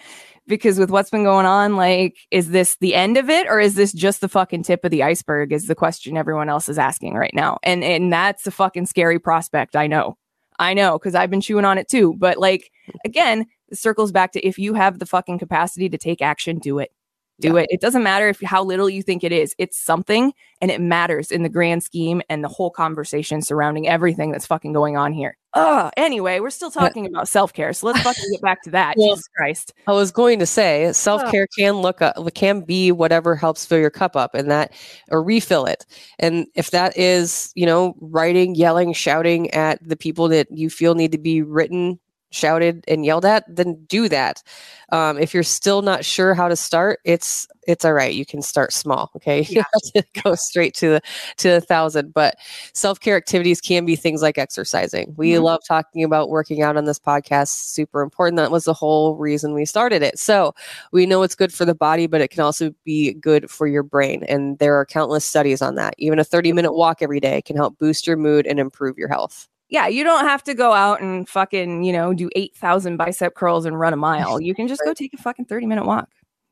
because 0.48 0.78
with 0.78 0.92
what's 0.92 1.10
been 1.10 1.24
going 1.24 1.46
on, 1.46 1.76
like, 1.76 2.18
is 2.32 2.50
this 2.50 2.78
the 2.78 2.96
end 2.96 3.18
of 3.18 3.30
it 3.30 3.48
or 3.48 3.60
is 3.60 3.76
this 3.76 3.94
just 3.94 4.22
the 4.22 4.30
fucking 4.30 4.64
tip 4.64 4.84
of 4.84 4.92
the 4.92 5.04
iceberg? 5.04 5.52
Is 5.52 5.68
the 5.68 5.76
question 5.76 6.18
everyone 6.18 6.50
else 6.50 6.70
is 6.70 6.78
asking 6.78 7.16
right 7.16 7.34
now, 7.34 7.58
and 7.64 7.84
and 7.84 8.12
that's 8.12 8.46
a 8.48 8.52
fucking 8.52 8.86
scary 8.86 9.20
prospect. 9.20 9.76
I 9.76 9.88
know, 9.88 10.18
I 10.60 10.74
know, 10.74 11.00
because 11.00 11.16
I've 11.16 11.30
been 11.30 11.42
chewing 11.42 11.66
on 11.66 11.78
it 11.78 11.88
too. 11.88 12.14
But 12.18 12.38
like, 12.38 12.72
again, 13.04 13.46
it 13.70 13.78
circles 13.78 14.12
back 14.12 14.32
to 14.34 14.46
if 14.46 14.58
you 14.58 14.74
have 14.74 15.00
the 15.00 15.06
fucking 15.06 15.40
capacity 15.40 15.90
to 15.90 15.98
take 15.98 16.22
action, 16.22 16.60
do 16.60 16.80
it 16.80 16.92
do 17.40 17.56
yeah. 17.56 17.62
it. 17.62 17.68
It 17.70 17.82
doesn't 17.82 18.04
matter 18.04 18.30
if 18.30 18.40
how 18.42 18.64
little 18.64 18.90
you 18.90 19.02
think 19.02 19.24
it 19.24 19.32
is. 19.32 19.56
It's 19.58 19.78
something 19.78 20.34
and 20.62 20.72
it 20.72 20.80
matters 20.80 21.32
in 21.32 21.44
the 21.44 21.50
grand 21.50 21.84
scheme 21.84 22.22
and 22.30 22.44
the 22.44 22.48
whole 22.48 22.70
conversation 22.70 23.42
surrounding 23.42 23.88
everything 23.88 24.32
that's 24.32 24.46
fucking 24.46 24.74
going 24.74 24.96
on 24.98 25.12
here. 25.14 25.38
Uh 25.54 25.90
anyway, 25.96 26.40
we're 26.40 26.50
still 26.50 26.72
talking 26.72 27.06
about 27.06 27.28
self-care. 27.28 27.74
So 27.74 27.88
let's 27.88 28.02
fucking 28.02 28.24
get 28.32 28.42
back 28.42 28.62
to 28.64 28.72
that. 28.72 28.96
well, 28.98 29.10
Jesus 29.10 29.28
Christ. 29.36 29.74
I 29.88 29.92
was 29.92 30.12
going 30.12 30.40
to 30.40 30.46
say 30.46 30.92
self-care 30.94 31.48
can 31.58 31.76
look 31.76 32.02
up, 32.02 32.16
can 32.36 32.62
be 32.62 32.92
whatever 32.92 33.36
helps 33.36 33.66
fill 33.66 33.80
your 33.80 33.90
cup 33.90 34.16
up 34.16 34.34
and 34.34 34.50
that 34.50 34.74
or 35.12 35.24
refill 35.24 35.66
it. 35.66 35.86
And 36.20 36.48
if 36.56 36.72
that 36.72 36.98
is, 36.98 37.52
you 37.56 37.66
know, 37.66 37.96
writing, 38.00 38.56
yelling, 38.56 38.94
shouting 38.94 39.52
at 39.52 39.86
the 39.88 39.98
people 39.98 40.28
that 40.30 40.48
you 40.52 40.70
feel 40.70 40.96
need 40.96 41.12
to 41.12 41.18
be 41.18 41.42
written 41.42 42.00
shouted 42.32 42.84
and 42.88 43.06
yelled 43.06 43.26
at, 43.26 43.44
then 43.48 43.84
do 43.86 44.10
that. 44.10 44.44
Um, 44.92 45.18
if 45.18 45.34
you're 45.34 45.44
still 45.44 45.82
not 45.82 46.06
sure 46.06 46.34
how 46.34 46.48
to 46.48 46.56
start, 46.56 47.00
it's 47.06 47.48
it's 47.68 47.84
all 47.84 47.94
right. 47.94 48.14
You 48.14 48.26
can 48.26 48.42
start 48.42 48.72
small. 48.74 49.12
Okay, 49.16 49.42
yeah. 49.50 49.64
you 49.94 49.94
have 49.96 50.06
to 50.06 50.22
go 50.22 50.36
straight 50.36 50.76
to 50.76 50.90
the 50.90 51.02
to 51.38 51.50
a 51.58 51.62
thousand. 51.62 52.14
But 52.14 52.36
self 52.74 53.00
care 53.00 53.18
activities 53.18 53.62
can 53.62 53.86
be 53.86 53.96
things 53.96 54.22
like 54.22 54.38
exercising. 54.38 55.14
We 55.18 55.32
mm-hmm. 55.32 55.44
love 55.44 55.62
talking 55.68 56.04
about 56.04 56.30
working 56.30 56.62
out 56.62 56.78
on 56.78 56.86
this 56.86 57.00
podcast. 57.00 57.48
Super 57.48 58.02
important. 58.02 58.38
That 58.38 58.52
was 58.52 58.66
the 58.66 58.74
whole 58.74 59.16
reason 59.16 59.54
we 59.54 59.66
started 59.66 60.04
it. 60.04 60.20
So 60.20 60.54
we 60.92 61.06
know 61.06 61.24
it's 61.24 61.36
good 61.36 61.54
for 61.54 61.66
the 61.66 61.76
body, 61.76 62.08
but 62.08 62.22
it 62.22 62.30
can 62.30 62.42
also 62.42 62.72
be 62.84 63.14
good 63.14 63.50
for 63.50 63.68
your 63.68 63.84
brain. 63.84 64.24
And 64.28 64.60
there 64.60 64.76
are 64.76 64.86
countless 64.86 65.26
studies 65.26 65.62
on 65.62 65.76
that. 65.76 65.96
Even 65.98 66.20
a 66.20 66.24
30 66.24 66.54
minute 66.54 66.74
walk 66.74 67.02
every 67.02 67.20
day 67.20 67.42
can 67.42 67.56
help 67.56 67.78
boost 67.80 68.06
your 68.06 68.18
mood 68.18 68.46
and 68.46 68.60
improve 68.60 68.98
your 68.98 69.10
health 69.10 69.48
yeah, 69.70 69.88
you 69.88 70.04
don't 70.04 70.26
have 70.26 70.44
to 70.44 70.54
go 70.54 70.74
out 70.74 71.02
and 71.02 71.28
fucking, 71.28 71.84
you 71.84 71.92
know, 71.92 72.14
do 72.14 72.30
8,000 72.36 72.98
bicep 72.98 73.36
curls 73.36 73.66
and 73.66 73.80
run 73.80 73.94
a 73.94 73.98
mile. 73.98 74.40
You 74.40 74.54
can 74.54 74.68
just 74.68 74.82
go 74.86 74.94
take 74.94 75.14
a 75.14 75.18
fucking 75.18 75.46
30 75.46 75.66
minute 75.66 75.86
walk. 75.86 76.10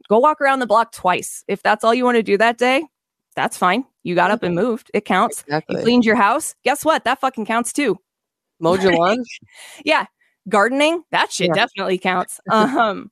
Go 0.10 0.20
walk 0.20 0.42
around 0.42 0.60
the 0.60 0.66
block 0.66 0.92
twice. 0.92 1.44
If 1.48 1.62
that's 1.62 1.84
all 1.84 1.94
you 1.94 2.06
want 2.06 2.18
to 2.18 2.24
do 2.24 2.38
that 2.38 2.58
day, 2.58 2.84
that's 3.36 3.58
fine. 3.58 3.86
You 4.04 4.16
got 4.16 4.32
up 4.32 4.44
and 4.44 4.56
moved. 4.56 4.92
It 4.94 5.06
counts. 5.06 5.42
Exactly. 5.44 5.78
You 5.78 5.82
cleaned 5.84 6.06
your 6.06 6.16
house. 6.16 6.56
Guess 6.64 6.84
what? 6.84 7.04
That 7.06 7.22
fucking 7.22 7.46
counts 7.46 7.72
too. 7.72 7.98
Mowed 8.60 8.84
your 8.84 8.94
lawn? 8.98 9.24
yeah. 9.86 10.06
Gardening, 10.50 11.04
that 11.12 11.32
shit 11.32 11.48
yeah. 11.48 11.54
definitely 11.54 11.98
counts. 11.98 12.42
Um, 12.50 13.12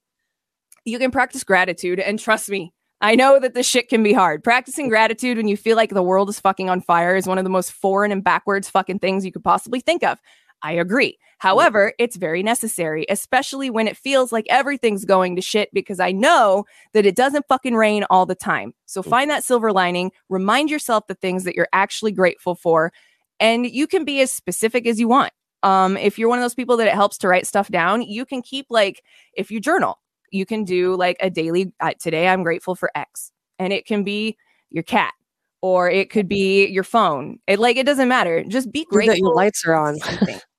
you 0.83 0.99
can 0.99 1.11
practice 1.11 1.45
gratitude 1.45 1.99
and 1.99 2.19
trust 2.19 2.49
me, 2.49 2.73
I 3.01 3.15
know 3.15 3.39
that 3.39 3.55
this 3.55 3.67
shit 3.67 3.89
can 3.89 4.03
be 4.03 4.13
hard. 4.13 4.43
Practicing 4.43 4.87
gratitude 4.87 5.37
when 5.37 5.47
you 5.47 5.57
feel 5.57 5.75
like 5.75 5.89
the 5.89 6.03
world 6.03 6.29
is 6.29 6.39
fucking 6.39 6.69
on 6.69 6.81
fire 6.81 7.15
is 7.15 7.25
one 7.25 7.39
of 7.39 7.43
the 7.43 7.49
most 7.49 7.71
foreign 7.71 8.11
and 8.11 8.23
backwards 8.23 8.69
fucking 8.69 8.99
things 8.99 9.25
you 9.25 9.31
could 9.31 9.43
possibly 9.43 9.79
think 9.79 10.03
of. 10.03 10.19
I 10.61 10.73
agree. 10.73 11.17
However, 11.39 11.93
it's 11.97 12.17
very 12.17 12.43
necessary, 12.43 13.07
especially 13.09 13.71
when 13.71 13.87
it 13.87 13.97
feels 13.97 14.31
like 14.31 14.45
everything's 14.49 15.05
going 15.05 15.35
to 15.35 15.41
shit 15.41 15.69
because 15.73 15.99
I 15.99 16.11
know 16.11 16.65
that 16.93 17.07
it 17.07 17.15
doesn't 17.15 17.47
fucking 17.47 17.73
rain 17.73 18.05
all 18.11 18.27
the 18.27 18.35
time. 18.35 18.75
So 18.85 19.01
mm. 19.01 19.09
find 19.09 19.31
that 19.31 19.43
silver 19.43 19.71
lining, 19.71 20.11
remind 20.29 20.69
yourself 20.69 21.07
the 21.07 21.15
things 21.15 21.43
that 21.45 21.55
you're 21.55 21.67
actually 21.73 22.11
grateful 22.11 22.53
for, 22.53 22.93
and 23.39 23.65
you 23.65 23.87
can 23.87 24.05
be 24.05 24.21
as 24.21 24.31
specific 24.31 24.85
as 24.85 24.99
you 24.99 25.07
want. 25.07 25.33
Um, 25.63 25.97
if 25.97 26.19
you're 26.19 26.29
one 26.29 26.37
of 26.37 26.43
those 26.43 26.55
people 26.55 26.77
that 26.77 26.87
it 26.87 26.93
helps 26.93 27.17
to 27.19 27.27
write 27.27 27.47
stuff 27.47 27.69
down, 27.69 28.03
you 28.03 28.25
can 28.25 28.43
keep 28.43 28.67
like 28.69 29.03
if 29.33 29.49
you 29.49 29.59
journal, 29.59 29.97
you 30.31 30.45
can 30.45 30.63
do 30.63 30.95
like 30.95 31.17
a 31.19 31.29
daily 31.29 31.71
uh, 31.79 31.91
today 31.99 32.27
i'm 32.27 32.43
grateful 32.43 32.75
for 32.75 32.89
x 32.95 33.31
and 33.59 33.71
it 33.71 33.85
can 33.85 34.03
be 34.03 34.35
your 34.71 34.83
cat 34.83 35.13
or 35.61 35.89
it 35.89 36.09
could 36.09 36.27
be 36.27 36.65
your 36.67 36.83
phone. 36.83 37.39
It 37.47 37.59
like 37.59 37.77
it 37.77 37.85
doesn't 37.85 38.07
matter. 38.07 38.43
Just 38.43 38.71
be 38.71 38.85
grateful 38.85 39.13
that 39.13 39.19
your 39.19 39.35
lights 39.35 39.63
are 39.65 39.75
on. 39.75 39.97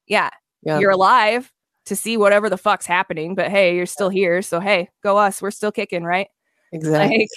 yeah. 0.07 0.31
yeah. 0.63 0.79
You're 0.79 0.91
alive 0.91 1.53
to 1.87 1.97
see 1.97 2.17
whatever 2.17 2.49
the 2.49 2.57
fuck's 2.57 2.87
happening 2.87 3.35
but 3.35 3.51
hey 3.51 3.75
you're 3.75 3.87
still 3.87 4.09
here 4.09 4.41
so 4.41 4.61
hey 4.61 4.89
go 5.03 5.17
us. 5.17 5.43
We're 5.43 5.51
still 5.51 5.73
kicking 5.73 6.05
right? 6.05 6.29
Exactly. 6.73 7.19
Like, 7.19 7.29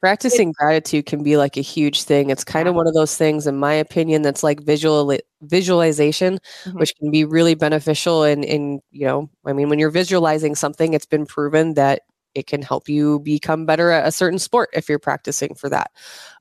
practicing 0.00 0.52
gratitude 0.52 1.06
can 1.06 1.22
be 1.22 1.36
like 1.36 1.56
a 1.56 1.62
huge 1.62 2.02
thing 2.02 2.30
it's 2.30 2.44
kind 2.44 2.68
of 2.68 2.74
one 2.74 2.86
of 2.86 2.94
those 2.94 3.16
things 3.16 3.46
in 3.46 3.56
my 3.56 3.74
opinion 3.74 4.22
that's 4.22 4.42
like 4.42 4.60
visual 4.62 5.16
visualization 5.42 6.38
mm-hmm. 6.64 6.78
which 6.78 6.94
can 6.96 7.10
be 7.10 7.24
really 7.24 7.54
beneficial 7.54 8.22
and 8.22 8.44
in 8.44 8.80
you 8.90 9.06
know 9.06 9.28
i 9.46 9.52
mean 9.52 9.68
when 9.68 9.78
you're 9.78 9.90
visualizing 9.90 10.54
something 10.54 10.94
it's 10.94 11.06
been 11.06 11.26
proven 11.26 11.74
that 11.74 12.02
it 12.34 12.46
can 12.46 12.62
help 12.62 12.88
you 12.88 13.20
become 13.20 13.66
better 13.66 13.90
at 13.90 14.06
a 14.06 14.12
certain 14.12 14.38
sport 14.38 14.70
if 14.72 14.88
you're 14.88 14.98
practicing 14.98 15.54
for 15.54 15.68
that. 15.68 15.90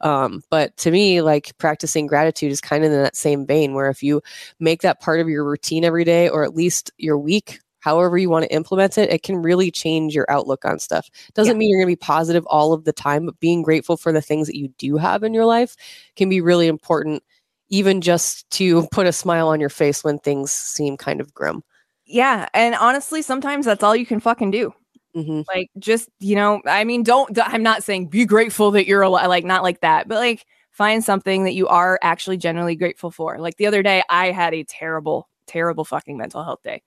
Um, 0.01 0.43
but 0.49 0.75
to 0.77 0.91
me, 0.91 1.21
like 1.21 1.57
practicing 1.57 2.07
gratitude 2.07 2.51
is 2.51 2.61
kind 2.61 2.83
of 2.83 2.91
in 2.91 3.01
that 3.01 3.15
same 3.15 3.45
vein 3.45 3.73
where 3.73 3.89
if 3.89 4.03
you 4.03 4.21
make 4.59 4.81
that 4.81 5.01
part 5.01 5.19
of 5.19 5.27
your 5.27 5.43
routine 5.43 5.83
every 5.83 6.03
day 6.03 6.29
or 6.29 6.43
at 6.43 6.55
least 6.55 6.91
your 6.97 7.17
week, 7.17 7.59
however 7.79 8.17
you 8.17 8.29
want 8.29 8.43
to 8.45 8.53
implement 8.53 8.97
it, 8.97 9.09
it 9.09 9.23
can 9.23 9.37
really 9.37 9.71
change 9.71 10.15
your 10.15 10.29
outlook 10.29 10.65
on 10.65 10.79
stuff. 10.79 11.09
Doesn't 11.33 11.55
yeah. 11.55 11.57
mean 11.57 11.69
you're 11.69 11.79
going 11.79 11.87
to 11.87 11.91
be 11.91 12.05
positive 12.05 12.45
all 12.47 12.73
of 12.73 12.83
the 12.83 12.93
time, 12.93 13.25
but 13.25 13.39
being 13.39 13.61
grateful 13.61 13.97
for 13.97 14.11
the 14.11 14.21
things 14.21 14.47
that 14.47 14.57
you 14.57 14.69
do 14.77 14.97
have 14.97 15.23
in 15.23 15.33
your 15.33 15.45
life 15.45 15.75
can 16.15 16.29
be 16.29 16.41
really 16.41 16.67
important, 16.67 17.23
even 17.69 18.01
just 18.01 18.49
to 18.51 18.87
put 18.91 19.07
a 19.07 19.13
smile 19.13 19.47
on 19.47 19.59
your 19.59 19.69
face 19.69 20.03
when 20.03 20.19
things 20.19 20.51
seem 20.51 20.97
kind 20.97 21.21
of 21.21 21.33
grim. 21.33 21.63
Yeah. 22.05 22.47
And 22.53 22.75
honestly, 22.75 23.21
sometimes 23.21 23.65
that's 23.65 23.83
all 23.83 23.95
you 23.95 24.05
can 24.05 24.19
fucking 24.19 24.51
do. 24.51 24.73
Mm-hmm. 25.15 25.41
Like, 25.47 25.69
just, 25.79 26.09
you 26.19 26.35
know, 26.35 26.61
I 26.65 26.83
mean, 26.83 27.03
don't, 27.03 27.37
I'm 27.41 27.63
not 27.63 27.83
saying 27.83 28.07
be 28.07 28.25
grateful 28.25 28.71
that 28.71 28.87
you're 28.87 29.01
alive, 29.01 29.27
like, 29.27 29.43
not 29.43 29.63
like 29.63 29.81
that, 29.81 30.07
but 30.07 30.15
like, 30.15 30.45
Find 30.79 31.03
something 31.03 31.43
that 31.43 31.55
you 31.55 31.67
are 31.67 31.99
actually 32.01 32.37
genuinely 32.37 32.77
grateful 32.77 33.11
for. 33.11 33.37
Like 33.37 33.57
the 33.57 33.65
other 33.65 33.83
day, 33.83 34.01
I 34.09 34.31
had 34.31 34.53
a 34.53 34.63
terrible, 34.63 35.27
terrible 35.45 35.83
fucking 35.83 36.15
mental 36.17 36.41
health 36.41 36.61
day. 36.63 36.83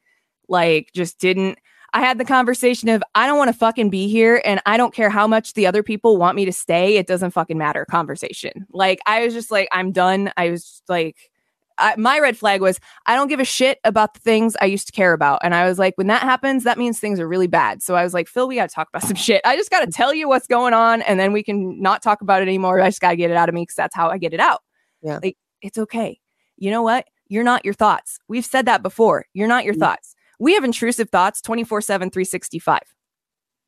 Like, 0.48 0.90
just 0.94 1.18
didn't. 1.18 1.58
I 1.94 2.00
had 2.00 2.18
the 2.18 2.24
conversation 2.24 2.88
of, 2.88 3.02
I 3.14 3.26
don't 3.26 3.36
want 3.36 3.48
to 3.48 3.56
fucking 3.56 3.90
be 3.90 4.08
here 4.08 4.40
and 4.46 4.62
I 4.64 4.78
don't 4.78 4.94
care 4.94 5.10
how 5.10 5.26
much 5.26 5.52
the 5.52 5.66
other 5.66 5.82
people 5.82 6.16
want 6.16 6.36
me 6.36 6.46
to 6.46 6.52
stay. 6.52 6.96
It 6.96 7.06
doesn't 7.06 7.32
fucking 7.32 7.58
matter. 7.58 7.84
Conversation. 7.84 8.66
Like, 8.72 9.00
I 9.06 9.24
was 9.24 9.34
just 9.34 9.50
like, 9.50 9.68
I'm 9.72 9.92
done. 9.92 10.32
I 10.38 10.50
was 10.50 10.82
like, 10.88 11.30
I, 11.76 11.96
my 11.96 12.18
red 12.18 12.38
flag 12.38 12.60
was 12.60 12.80
I 13.06 13.14
don't 13.14 13.28
give 13.28 13.40
a 13.40 13.44
shit 13.44 13.78
about 13.84 14.14
the 14.14 14.20
things 14.20 14.56
I 14.60 14.66
used 14.66 14.86
to 14.86 14.92
care 14.92 15.12
about. 15.12 15.40
And 15.42 15.54
I 15.54 15.66
was 15.66 15.78
like, 15.78 15.96
when 15.96 16.06
that 16.06 16.22
happens, 16.22 16.64
that 16.64 16.78
means 16.78 16.98
things 16.98 17.20
are 17.20 17.28
really 17.28 17.46
bad. 17.46 17.82
So 17.82 17.94
I 17.94 18.04
was 18.04 18.14
like, 18.14 18.28
Phil, 18.28 18.48
we 18.48 18.56
got 18.56 18.68
to 18.70 18.74
talk 18.74 18.88
about 18.88 19.02
some 19.02 19.16
shit. 19.16 19.42
I 19.44 19.56
just 19.56 19.70
got 19.70 19.80
to 19.80 19.90
tell 19.90 20.14
you 20.14 20.28
what's 20.28 20.46
going 20.46 20.74
on 20.74 21.02
and 21.02 21.20
then 21.20 21.32
we 21.32 21.42
can 21.42 21.80
not 21.80 22.02
talk 22.02 22.22
about 22.22 22.40
it 22.40 22.48
anymore. 22.48 22.80
I 22.80 22.88
just 22.88 23.00
got 23.00 23.10
to 23.10 23.16
get 23.16 23.30
it 23.30 23.36
out 23.36 23.48
of 23.48 23.54
me 23.54 23.62
because 23.62 23.76
that's 23.76 23.94
how 23.94 24.08
I 24.08 24.16
get 24.16 24.32
it 24.32 24.40
out. 24.40 24.62
Yeah. 25.02 25.18
Like, 25.22 25.36
it's 25.60 25.78
okay. 25.78 26.20
You 26.56 26.70
know 26.70 26.82
what? 26.82 27.06
You're 27.28 27.44
not 27.44 27.64
your 27.64 27.74
thoughts. 27.74 28.18
We've 28.28 28.46
said 28.46 28.66
that 28.66 28.82
before. 28.82 29.26
You're 29.34 29.48
not 29.48 29.64
your 29.64 29.74
thoughts. 29.74 30.14
We 30.42 30.54
have 30.54 30.64
intrusive 30.64 31.08
thoughts 31.08 31.40
24 31.40 31.82
7, 31.82 32.10
365. 32.10 32.80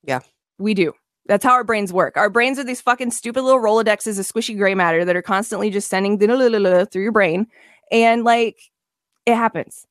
Yeah. 0.03 0.19
We 0.59 0.75
do. 0.75 0.93
That's 1.27 1.45
how 1.45 1.53
our 1.53 1.63
brains 1.63 1.93
work. 1.93 2.17
Our 2.17 2.29
brains 2.29 2.59
are 2.59 2.65
these 2.65 2.81
fucking 2.81 3.13
stupid 3.13 3.43
little 3.43 3.61
Rolodexes 3.61 4.19
of 4.19 4.27
squishy 4.27 4.59
gray 4.59 4.75
matter 4.75 5.05
that 5.05 5.15
are 5.15 5.23
constantly 5.23 5.71
just 5.71 5.89
sending 5.89 6.19
through 6.19 7.03
your 7.03 7.13
brain. 7.13 7.47
And 7.93 8.25
like, 8.25 8.59
it 9.25 9.37
happens. 9.37 9.87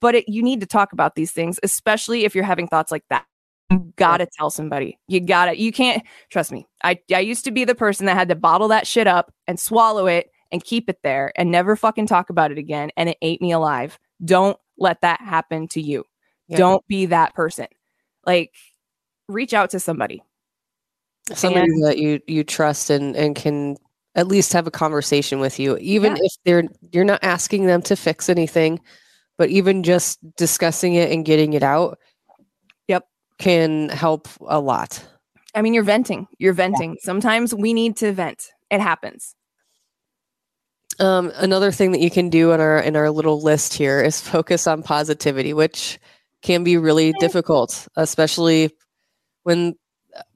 But 0.00 0.14
it, 0.14 0.28
you 0.28 0.44
need 0.44 0.60
to 0.60 0.66
talk 0.66 0.92
about 0.92 1.16
these 1.16 1.32
things, 1.32 1.58
especially 1.64 2.24
if 2.24 2.36
you're 2.36 2.44
having 2.44 2.68
thoughts 2.68 2.92
like 2.92 3.04
that. 3.10 3.26
You 3.72 3.92
gotta 3.96 4.28
tell 4.38 4.48
somebody. 4.48 5.00
You 5.08 5.18
gotta, 5.18 5.58
you 5.58 5.72
can't, 5.72 6.04
trust 6.30 6.52
me. 6.52 6.68
I, 6.84 7.00
I 7.12 7.18
used 7.18 7.44
to 7.46 7.50
be 7.50 7.64
the 7.64 7.74
person 7.74 8.06
that 8.06 8.14
had 8.14 8.28
to 8.28 8.36
bottle 8.36 8.68
that 8.68 8.86
shit 8.86 9.08
up 9.08 9.34
and 9.48 9.58
swallow 9.58 10.06
it 10.06 10.30
and 10.52 10.62
keep 10.62 10.88
it 10.88 11.00
there 11.02 11.32
and 11.34 11.50
never 11.50 11.74
fucking 11.74 12.06
talk 12.06 12.30
about 12.30 12.52
it 12.52 12.58
again. 12.58 12.90
And 12.96 13.08
it 13.08 13.18
ate 13.22 13.42
me 13.42 13.50
alive. 13.50 13.98
Don't 14.24 14.56
let 14.78 15.00
that 15.00 15.20
happen 15.20 15.66
to 15.68 15.80
you. 15.80 16.04
Yeah. 16.52 16.58
Don't 16.58 16.86
be 16.86 17.06
that 17.06 17.34
person. 17.34 17.66
Like, 18.26 18.52
reach 19.28 19.52
out 19.54 19.70
to 19.70 19.80
somebody. 19.80 20.22
somebody 21.32 21.66
And- 21.70 21.84
that 21.84 21.98
you 21.98 22.20
you 22.26 22.44
trust 22.44 22.90
and 22.90 23.14
and 23.16 23.34
can 23.36 23.76
at 24.16 24.26
least 24.28 24.52
have 24.52 24.66
a 24.66 24.70
conversation 24.72 25.38
with 25.40 25.58
you 25.60 25.78
even 25.78 26.16
Yeah. 26.16 26.22
if 26.24 26.32
they're 26.44 26.64
you're 26.92 27.04
not 27.04 27.22
asking 27.22 27.66
them 27.66 27.80
to 27.82 27.94
fix 27.96 28.28
anything 28.28 28.80
but 29.38 29.48
even 29.48 29.84
just 29.84 30.18
discussing 30.36 30.94
it 30.94 31.10
and 31.12 31.24
getting 31.24 31.52
it 31.54 31.62
out 31.62 31.98
Yep. 32.88 33.06
can 33.38 33.88
help 33.88 34.28
a 34.46 34.58
lot 34.60 35.02
I 35.54 35.62
mean, 35.62 35.74
you're 35.74 35.84
venting. 35.84 36.26
You're 36.38 36.54
venting. 36.54 36.96
Sometimes 37.02 37.54
we 37.54 37.72
need 37.74 37.96
to 37.98 38.12
vent. 38.12 38.48
It 38.70 38.80
happens. 38.80 39.34
um, 40.98 41.30
another 41.36 41.70
thing 41.70 41.92
that 41.92 42.00
you 42.00 42.10
can 42.10 42.28
do 42.30 42.52
in 42.52 42.60
our 42.60 42.78
in 42.80 42.96
our 42.96 43.10
little 43.10 43.40
list 43.40 43.74
here 43.74 44.00
is 44.02 44.20
focus 44.20 44.66
on 44.66 44.82
positivity 44.82 45.52
which 45.54 45.98
can 46.42 46.64
be 46.64 46.76
really 46.76 47.12
difficult 47.20 47.88
especially 47.96 48.70
when 49.44 49.74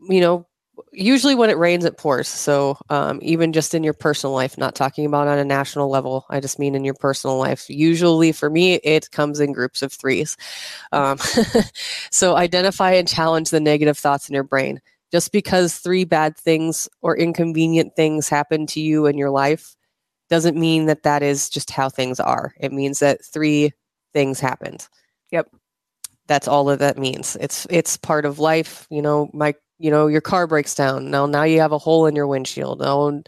you 0.09 0.21
know 0.21 0.47
usually 0.93 1.35
when 1.35 1.51
it 1.51 1.59
rains 1.59 1.85
it 1.85 1.99
pours. 1.99 2.29
So 2.29 2.79
um, 2.89 3.19
even 3.23 3.53
just 3.53 3.75
in 3.75 3.85
your 3.85 3.93
personal 3.93 4.35
life 4.35 4.59
not 4.59 4.75
talking 4.75 5.07
about 5.07 5.29
on 5.29 5.39
a 5.39 5.45
national 5.45 5.91
level 5.91 6.25
i 6.31 6.41
just 6.41 6.59
mean 6.59 6.75
in 6.75 6.85
your 6.85 6.95
personal 6.95 7.37
life. 7.39 7.69
Usually 7.69 8.33
for 8.33 8.51
me 8.51 8.75
it 8.77 9.11
comes 9.11 9.41
in 9.41 9.53
groups 9.53 9.83
of 9.83 9.93
threes. 9.93 10.37
Um, 10.93 11.19
so 12.11 12.37
identify 12.37 12.93
and 12.93 13.09
challenge 13.09 13.51
the 13.51 13.61
negative 13.61 13.99
thoughts 13.99 14.29
in 14.29 14.35
your 14.35 14.45
brain. 14.45 14.81
Just 15.13 15.33
because 15.33 15.77
three 15.77 16.05
bad 16.05 16.37
things 16.37 16.89
or 17.01 17.17
inconvenient 17.17 17.95
things 17.95 18.29
happen 18.29 18.67
to 18.69 18.81
you 18.81 19.07
in 19.07 19.17
your 19.17 19.31
life 19.31 19.77
doesn't 20.29 20.57
mean 20.57 20.87
that 20.87 21.05
that 21.05 21.23
is 21.23 21.49
just 21.49 21.71
how 21.71 21.89
things 21.89 22.19
are. 22.19 22.55
It 22.59 22.73
means 22.73 22.99
that 22.99 23.25
three 23.25 23.73
things 24.13 24.41
happened. 24.41 24.89
Yep. 25.31 25.49
That's 26.27 26.49
all 26.49 26.65
that 26.67 26.79
that 26.81 26.99
means. 26.99 27.37
It's 27.41 27.67
it's 27.71 27.97
part 27.97 28.25
of 28.25 28.39
life 28.39 28.87
you 28.91 29.03
know 29.03 29.31
my 29.33 29.55
you 29.79 29.91
know 29.91 30.07
your 30.07 30.21
car 30.21 30.47
breaks 30.47 30.75
down. 30.75 31.11
Now 31.11 31.27
now 31.27 31.45
you 31.45 31.61
have 31.61 31.73
a 31.73 31.79
hole 31.79 32.07
in 32.07 32.17
your 32.17 32.27
windshield. 32.27 32.81
Now 32.81 33.23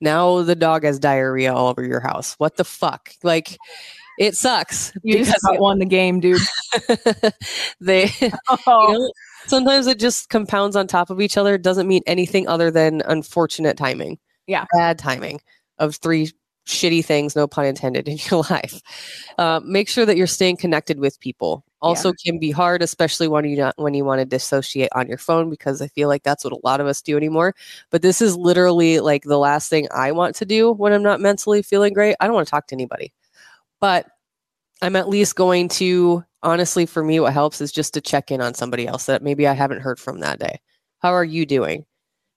now 0.00 0.42
the 0.42 0.54
dog 0.54 0.84
has 0.84 0.98
diarrhea 0.98 1.52
all 1.52 1.68
over 1.68 1.84
your 1.84 2.00
house. 2.00 2.34
What 2.38 2.56
the 2.56 2.64
fuck? 2.64 3.10
Like 3.22 3.56
it 4.18 4.34
sucks 4.34 4.92
You 5.02 5.24
just 5.24 5.42
about 5.44 5.60
won 5.60 5.78
the 5.78 5.86
game, 5.86 6.20
dude. 6.20 6.40
they 7.80 8.10
Oh, 8.66 8.92
you 8.92 8.98
know, 8.98 9.12
sometimes 9.46 9.86
it 9.86 9.98
just 9.98 10.28
compounds 10.28 10.76
on 10.76 10.86
top 10.86 11.10
of 11.10 11.20
each 11.20 11.36
other. 11.36 11.54
It 11.54 11.62
doesn't 11.62 11.88
mean 11.88 12.02
anything 12.06 12.48
other 12.48 12.70
than 12.70 13.02
unfortunate 13.06 13.76
timing. 13.76 14.18
Yeah. 14.46 14.64
bad 14.72 14.98
timing 14.98 15.40
of 15.78 15.96
three 15.96 16.32
shitty 16.66 17.04
things 17.04 17.36
no 17.36 17.46
pun 17.46 17.66
intended 17.66 18.08
in 18.08 18.18
your 18.30 18.44
life. 18.50 18.80
Uh, 19.36 19.60
make 19.64 19.88
sure 19.88 20.06
that 20.06 20.16
you're 20.16 20.26
staying 20.26 20.56
connected 20.56 20.98
with 20.98 21.18
people 21.20 21.64
also 21.80 22.12
can 22.24 22.38
be 22.38 22.50
hard 22.50 22.82
especially 22.82 23.28
when 23.28 23.44
you 23.44 23.56
not, 23.56 23.74
when 23.76 23.94
you 23.94 24.04
want 24.04 24.18
to 24.20 24.24
dissociate 24.24 24.88
on 24.94 25.06
your 25.08 25.18
phone 25.18 25.48
because 25.48 25.80
i 25.80 25.88
feel 25.88 26.08
like 26.08 26.22
that's 26.22 26.44
what 26.44 26.52
a 26.52 26.58
lot 26.64 26.80
of 26.80 26.86
us 26.86 27.02
do 27.02 27.16
anymore. 27.16 27.54
But 27.90 28.02
this 28.02 28.20
is 28.20 28.36
literally 28.36 29.00
like 29.00 29.24
the 29.24 29.38
last 29.38 29.70
thing 29.70 29.88
i 29.94 30.12
want 30.12 30.34
to 30.36 30.44
do 30.44 30.72
when 30.72 30.92
i'm 30.92 31.02
not 31.02 31.20
mentally 31.20 31.62
feeling 31.62 31.92
great. 31.92 32.16
I 32.20 32.26
don't 32.26 32.34
want 32.34 32.46
to 32.46 32.50
talk 32.50 32.66
to 32.68 32.74
anybody. 32.74 33.12
But 33.80 34.06
i'm 34.82 34.96
at 34.96 35.08
least 35.08 35.36
going 35.36 35.68
to 35.68 36.24
honestly 36.42 36.86
for 36.86 37.02
me 37.02 37.20
what 37.20 37.32
helps 37.32 37.60
is 37.60 37.72
just 37.72 37.94
to 37.94 38.00
check 38.00 38.30
in 38.30 38.40
on 38.40 38.54
somebody 38.54 38.86
else 38.86 39.06
that 39.06 39.22
maybe 39.22 39.46
i 39.46 39.52
haven't 39.52 39.80
heard 39.80 40.00
from 40.00 40.20
that 40.20 40.38
day. 40.38 40.60
How 41.00 41.12
are 41.12 41.24
you 41.24 41.46
doing 41.46 41.84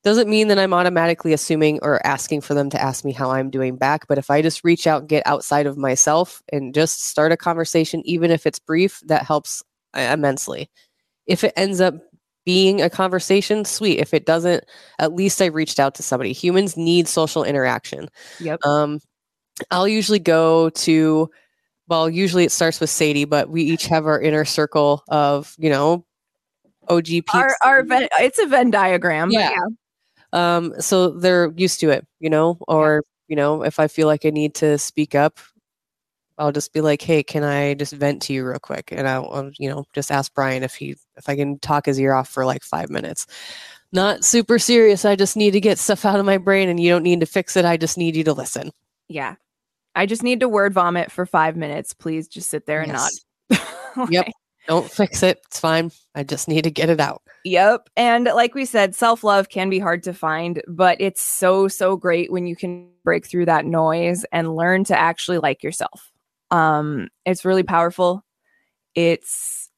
doesn't 0.03 0.29
mean 0.29 0.47
that 0.47 0.59
i'm 0.59 0.73
automatically 0.73 1.33
assuming 1.33 1.79
or 1.81 2.05
asking 2.05 2.41
for 2.41 2.53
them 2.53 2.69
to 2.69 2.81
ask 2.81 3.05
me 3.05 3.11
how 3.11 3.31
i'm 3.31 3.49
doing 3.49 3.75
back 3.75 4.07
but 4.07 4.17
if 4.17 4.29
i 4.29 4.41
just 4.41 4.63
reach 4.63 4.87
out 4.87 5.01
and 5.01 5.09
get 5.09 5.25
outside 5.25 5.65
of 5.65 5.77
myself 5.77 6.41
and 6.51 6.73
just 6.73 7.05
start 7.05 7.31
a 7.31 7.37
conversation 7.37 8.01
even 8.05 8.31
if 8.31 8.45
it's 8.45 8.59
brief 8.59 9.01
that 9.05 9.23
helps 9.23 9.63
uh, 9.95 9.99
immensely 9.99 10.69
if 11.27 11.43
it 11.43 11.53
ends 11.55 11.81
up 11.81 11.95
being 12.43 12.81
a 12.81 12.89
conversation 12.89 13.63
sweet 13.63 13.99
if 13.99 14.13
it 14.13 14.25
doesn't 14.25 14.63
at 14.97 15.13
least 15.13 15.41
i 15.41 15.45
reached 15.45 15.79
out 15.79 15.93
to 15.93 16.01
somebody 16.01 16.33
humans 16.33 16.75
need 16.75 17.07
social 17.07 17.43
interaction 17.43 18.09
yep. 18.39 18.59
um, 18.65 18.99
I'll 19.69 19.87
usually 19.87 20.19
go 20.19 20.69
to, 20.69 21.29
well, 21.87 22.09
usually 22.09 22.43
it 22.43 22.51
starts 22.51 22.79
with 22.79 22.89
Sadie, 22.89 23.25
but 23.25 23.49
we 23.49 23.63
each 23.63 23.85
have 23.87 24.07
our 24.07 24.19
inner 24.19 24.45
circle 24.45 25.03
of, 25.09 25.55
you 25.59 25.69
know, 25.69 26.05
OG 26.87 27.05
peeps. 27.05 27.33
Our 27.33 27.55
our 27.63 27.83
Venn, 27.83 28.07
it's 28.19 28.39
a 28.39 28.47
Venn 28.47 28.71
diagram. 28.71 29.29
but 29.29 29.39
Yeah. 29.39 29.59
Um, 30.33 30.73
so 30.79 31.09
they're 31.09 31.51
used 31.55 31.79
to 31.81 31.89
it, 31.89 32.05
you 32.19 32.29
know, 32.29 32.57
or, 32.67 33.03
you 33.27 33.35
know, 33.35 33.63
if 33.63 33.79
I 33.79 33.87
feel 33.87 34.07
like 34.07 34.25
I 34.25 34.29
need 34.29 34.55
to 34.55 34.77
speak 34.77 35.15
up, 35.15 35.39
I'll 36.37 36.51
just 36.51 36.73
be 36.73 36.81
like, 36.81 37.01
hey, 37.01 37.21
can 37.23 37.43
I 37.43 37.75
just 37.75 37.93
vent 37.93 38.21
to 38.23 38.33
you 38.33 38.45
real 38.45 38.57
quick? 38.59 38.91
And 38.91 39.07
I'll, 39.07 39.29
I'll, 39.31 39.51
you 39.59 39.69
know, 39.69 39.85
just 39.93 40.11
ask 40.11 40.33
Brian 40.33 40.63
if 40.63 40.73
he, 40.75 40.95
if 41.15 41.27
I 41.29 41.35
can 41.35 41.59
talk 41.59 41.85
his 41.85 41.99
ear 41.99 42.13
off 42.13 42.29
for 42.29 42.45
like 42.45 42.63
five 42.63 42.89
minutes. 42.89 43.27
Not 43.91 44.23
super 44.23 44.57
serious. 44.57 45.03
I 45.05 45.15
just 45.15 45.35
need 45.35 45.51
to 45.51 45.59
get 45.59 45.77
stuff 45.77 46.05
out 46.05 46.19
of 46.19 46.25
my 46.25 46.37
brain 46.37 46.69
and 46.69 46.79
you 46.79 46.89
don't 46.89 47.03
need 47.03 47.19
to 47.19 47.25
fix 47.25 47.55
it. 47.57 47.65
I 47.65 47.77
just 47.77 47.97
need 47.97 48.15
you 48.15 48.23
to 48.23 48.33
listen. 48.33 48.71
yeah. 49.07 49.35
I 49.93 50.05
just 50.05 50.23
need 50.23 50.39
to 50.39 50.47
word 50.47 50.73
vomit 50.73 51.11
for 51.11 51.25
five 51.25 51.57
minutes. 51.57 51.93
Please 51.93 52.29
just 52.29 52.49
sit 52.49 52.65
there 52.65 52.79
and 52.81 52.93
Yes. 52.93 53.19
not. 53.49 54.07
Yep. 54.09 54.27
Don't 54.67 54.89
fix 54.89 55.24
it. 55.24 55.41
It's 55.47 55.60
fine. 55.60 55.91
I 56.15 56.24
just 56.24 56.47
need 56.47 56.63
to 56.63 56.71
get 56.71 56.89
it 56.89 57.00
out. 57.00 57.21
Yep. 57.43 57.89
And 57.97 58.26
like 58.26 58.54
we 58.54 58.65
said, 58.65 58.95
self 58.95 59.24
love 59.24 59.50
can 59.50 59.69
be 59.69 59.80
hard 59.80 60.04
to 60.04 60.13
find, 60.13 60.62
but 60.67 61.02
it's 61.02 61.21
so, 61.21 61.67
so 61.67 61.95
great 61.95 62.32
when 62.32 62.45
you 62.45 62.56
can 62.56 62.89
break 63.04 63.26
through 63.26 63.45
that 63.45 63.65
noise 63.65 64.26
and 64.32 64.56
learn 64.56 64.84
to 64.86 64.97
actually 64.97 65.39
like 65.39 65.63
yourself. 65.63 66.12
Um, 66.52 67.08
it's 67.26 67.45
really 67.45 67.63
powerful. 67.63 68.24
It's 68.93 69.69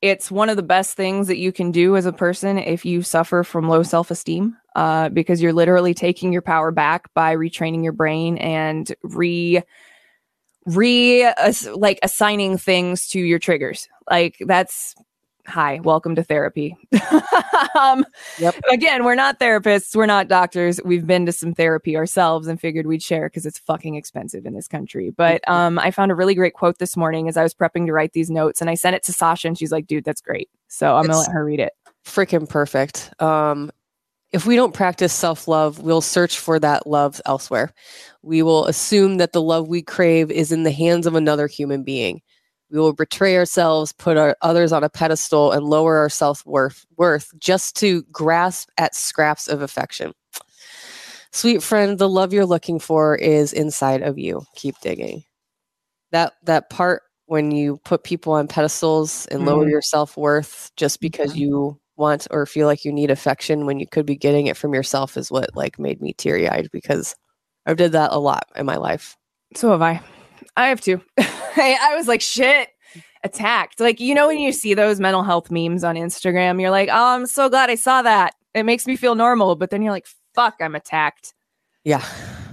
it's 0.00 0.30
one 0.30 0.48
of 0.48 0.56
the 0.56 0.62
best 0.62 0.96
things 0.96 1.26
that 1.26 1.36
you 1.36 1.52
can 1.52 1.70
do 1.70 1.94
as 1.94 2.06
a 2.06 2.12
person 2.12 2.56
if 2.56 2.86
you 2.86 3.02
suffer 3.02 3.44
from 3.44 3.68
low 3.68 3.82
self-esteem 3.82 4.56
uh, 4.74 5.10
because 5.10 5.42
you're 5.42 5.52
literally 5.52 5.92
taking 5.92 6.32
your 6.32 6.40
power 6.40 6.70
back 6.70 7.12
by 7.12 7.36
retraining 7.36 7.84
your 7.84 7.92
brain 7.92 8.38
and 8.38 8.94
re 9.02 9.62
re 10.66 11.32
like 11.74 11.98
assigning 12.02 12.58
things 12.58 13.08
to 13.08 13.20
your 13.20 13.38
triggers. 13.38 13.88
Like 14.10 14.36
that's 14.40 14.94
hi 15.46 15.80
welcome 15.82 16.14
to 16.14 16.22
therapy. 16.22 16.76
Um 17.78 18.04
Yep. 18.38 18.56
again 18.70 19.04
we're 19.04 19.14
not 19.14 19.38
therapists 19.38 19.94
we're 19.94 20.06
not 20.06 20.28
doctors. 20.28 20.80
We've 20.84 21.06
been 21.06 21.26
to 21.26 21.32
some 21.32 21.54
therapy 21.54 21.96
ourselves 21.96 22.46
and 22.46 22.60
figured 22.60 22.86
we'd 22.86 23.02
share 23.02 23.28
because 23.28 23.46
it's 23.46 23.58
fucking 23.58 23.94
expensive 23.94 24.46
in 24.46 24.54
this 24.54 24.68
country. 24.68 25.10
But 25.10 25.46
um 25.48 25.78
i 25.78 25.90
found 25.90 26.10
a 26.10 26.14
really 26.14 26.34
great 26.34 26.54
quote 26.54 26.78
this 26.78 26.96
morning 26.96 27.28
as 27.28 27.36
i 27.36 27.42
was 27.42 27.54
prepping 27.54 27.86
to 27.86 27.92
write 27.92 28.12
these 28.12 28.30
notes 28.30 28.60
and 28.60 28.68
i 28.70 28.74
sent 28.74 28.96
it 28.96 29.02
to 29.04 29.12
sasha 29.12 29.48
and 29.48 29.58
she's 29.58 29.72
like 29.72 29.86
dude 29.86 30.04
that's 30.04 30.20
great. 30.20 30.48
So 30.68 30.96
i'm 30.96 31.06
gonna 31.06 31.18
let 31.18 31.32
her 31.32 31.44
read 31.44 31.60
it. 31.60 31.72
Freaking 32.04 32.48
perfect. 32.48 33.12
Um, 33.20 33.70
if 34.32 34.46
we 34.46 34.56
don't 34.56 34.74
practice 34.74 35.12
self 35.12 35.48
love, 35.48 35.80
we'll 35.80 36.00
search 36.00 36.38
for 36.38 36.58
that 36.60 36.86
love 36.86 37.20
elsewhere. 37.26 37.72
We 38.22 38.42
will 38.42 38.66
assume 38.66 39.16
that 39.16 39.32
the 39.32 39.42
love 39.42 39.68
we 39.68 39.82
crave 39.82 40.30
is 40.30 40.52
in 40.52 40.62
the 40.62 40.70
hands 40.70 41.06
of 41.06 41.14
another 41.14 41.46
human 41.46 41.82
being. 41.82 42.22
We 42.70 42.78
will 42.78 42.92
betray 42.92 43.36
ourselves, 43.36 43.92
put 43.92 44.16
our 44.16 44.36
others 44.42 44.70
on 44.72 44.84
a 44.84 44.88
pedestal, 44.88 45.50
and 45.50 45.64
lower 45.64 45.96
our 45.98 46.08
self 46.08 46.46
worth 46.46 46.86
worth 46.96 47.32
just 47.38 47.74
to 47.76 48.02
grasp 48.12 48.68
at 48.78 48.94
scraps 48.94 49.48
of 49.48 49.62
affection. 49.62 50.12
Sweet 51.32 51.62
friend, 51.62 51.98
the 51.98 52.08
love 52.08 52.32
you're 52.32 52.46
looking 52.46 52.78
for 52.78 53.16
is 53.16 53.52
inside 53.52 54.02
of 54.02 54.18
you. 54.18 54.42
Keep 54.54 54.80
digging. 54.80 55.24
That 56.12 56.34
that 56.44 56.70
part 56.70 57.02
when 57.26 57.52
you 57.52 57.78
put 57.84 58.02
people 58.04 58.32
on 58.32 58.48
pedestals 58.48 59.26
and 59.26 59.44
lower 59.44 59.64
Mhm. 59.64 59.70
your 59.70 59.82
self-worth 59.82 60.70
just 60.76 61.00
because 61.00 61.36
you 61.36 61.78
want 62.00 62.26
or 62.32 62.46
feel 62.46 62.66
like 62.66 62.84
you 62.84 62.92
need 62.92 63.10
affection 63.10 63.66
when 63.66 63.78
you 63.78 63.86
could 63.86 64.06
be 64.06 64.16
getting 64.16 64.48
it 64.48 64.56
from 64.56 64.74
yourself 64.74 65.16
is 65.16 65.30
what 65.30 65.54
like 65.54 65.78
made 65.78 66.00
me 66.00 66.12
teary-eyed 66.14 66.70
because 66.72 67.14
I've 67.66 67.76
did 67.76 67.92
that 67.92 68.10
a 68.12 68.18
lot 68.18 68.48
in 68.56 68.66
my 68.66 68.76
life. 68.76 69.16
So 69.54 69.70
have 69.70 69.82
I. 69.82 70.00
I 70.56 70.68
have 70.68 70.80
too. 70.80 71.00
I, 71.18 71.78
I 71.80 71.94
was 71.94 72.08
like, 72.08 72.20
shit, 72.20 72.70
attacked. 73.22 73.78
Like, 73.78 74.00
you 74.00 74.14
know, 74.14 74.26
when 74.26 74.38
you 74.38 74.52
see 74.52 74.74
those 74.74 74.98
mental 74.98 75.22
health 75.22 75.50
memes 75.50 75.84
on 75.84 75.94
Instagram, 75.94 76.60
you're 76.60 76.70
like, 76.70 76.88
oh, 76.90 77.14
I'm 77.14 77.26
so 77.26 77.48
glad 77.48 77.70
I 77.70 77.76
saw 77.76 78.02
that. 78.02 78.34
It 78.54 78.64
makes 78.64 78.86
me 78.86 78.96
feel 78.96 79.14
normal. 79.14 79.54
But 79.54 79.70
then 79.70 79.82
you're 79.82 79.92
like, 79.92 80.08
fuck, 80.34 80.56
I'm 80.60 80.74
attacked. 80.74 81.34
Yeah. 81.84 82.04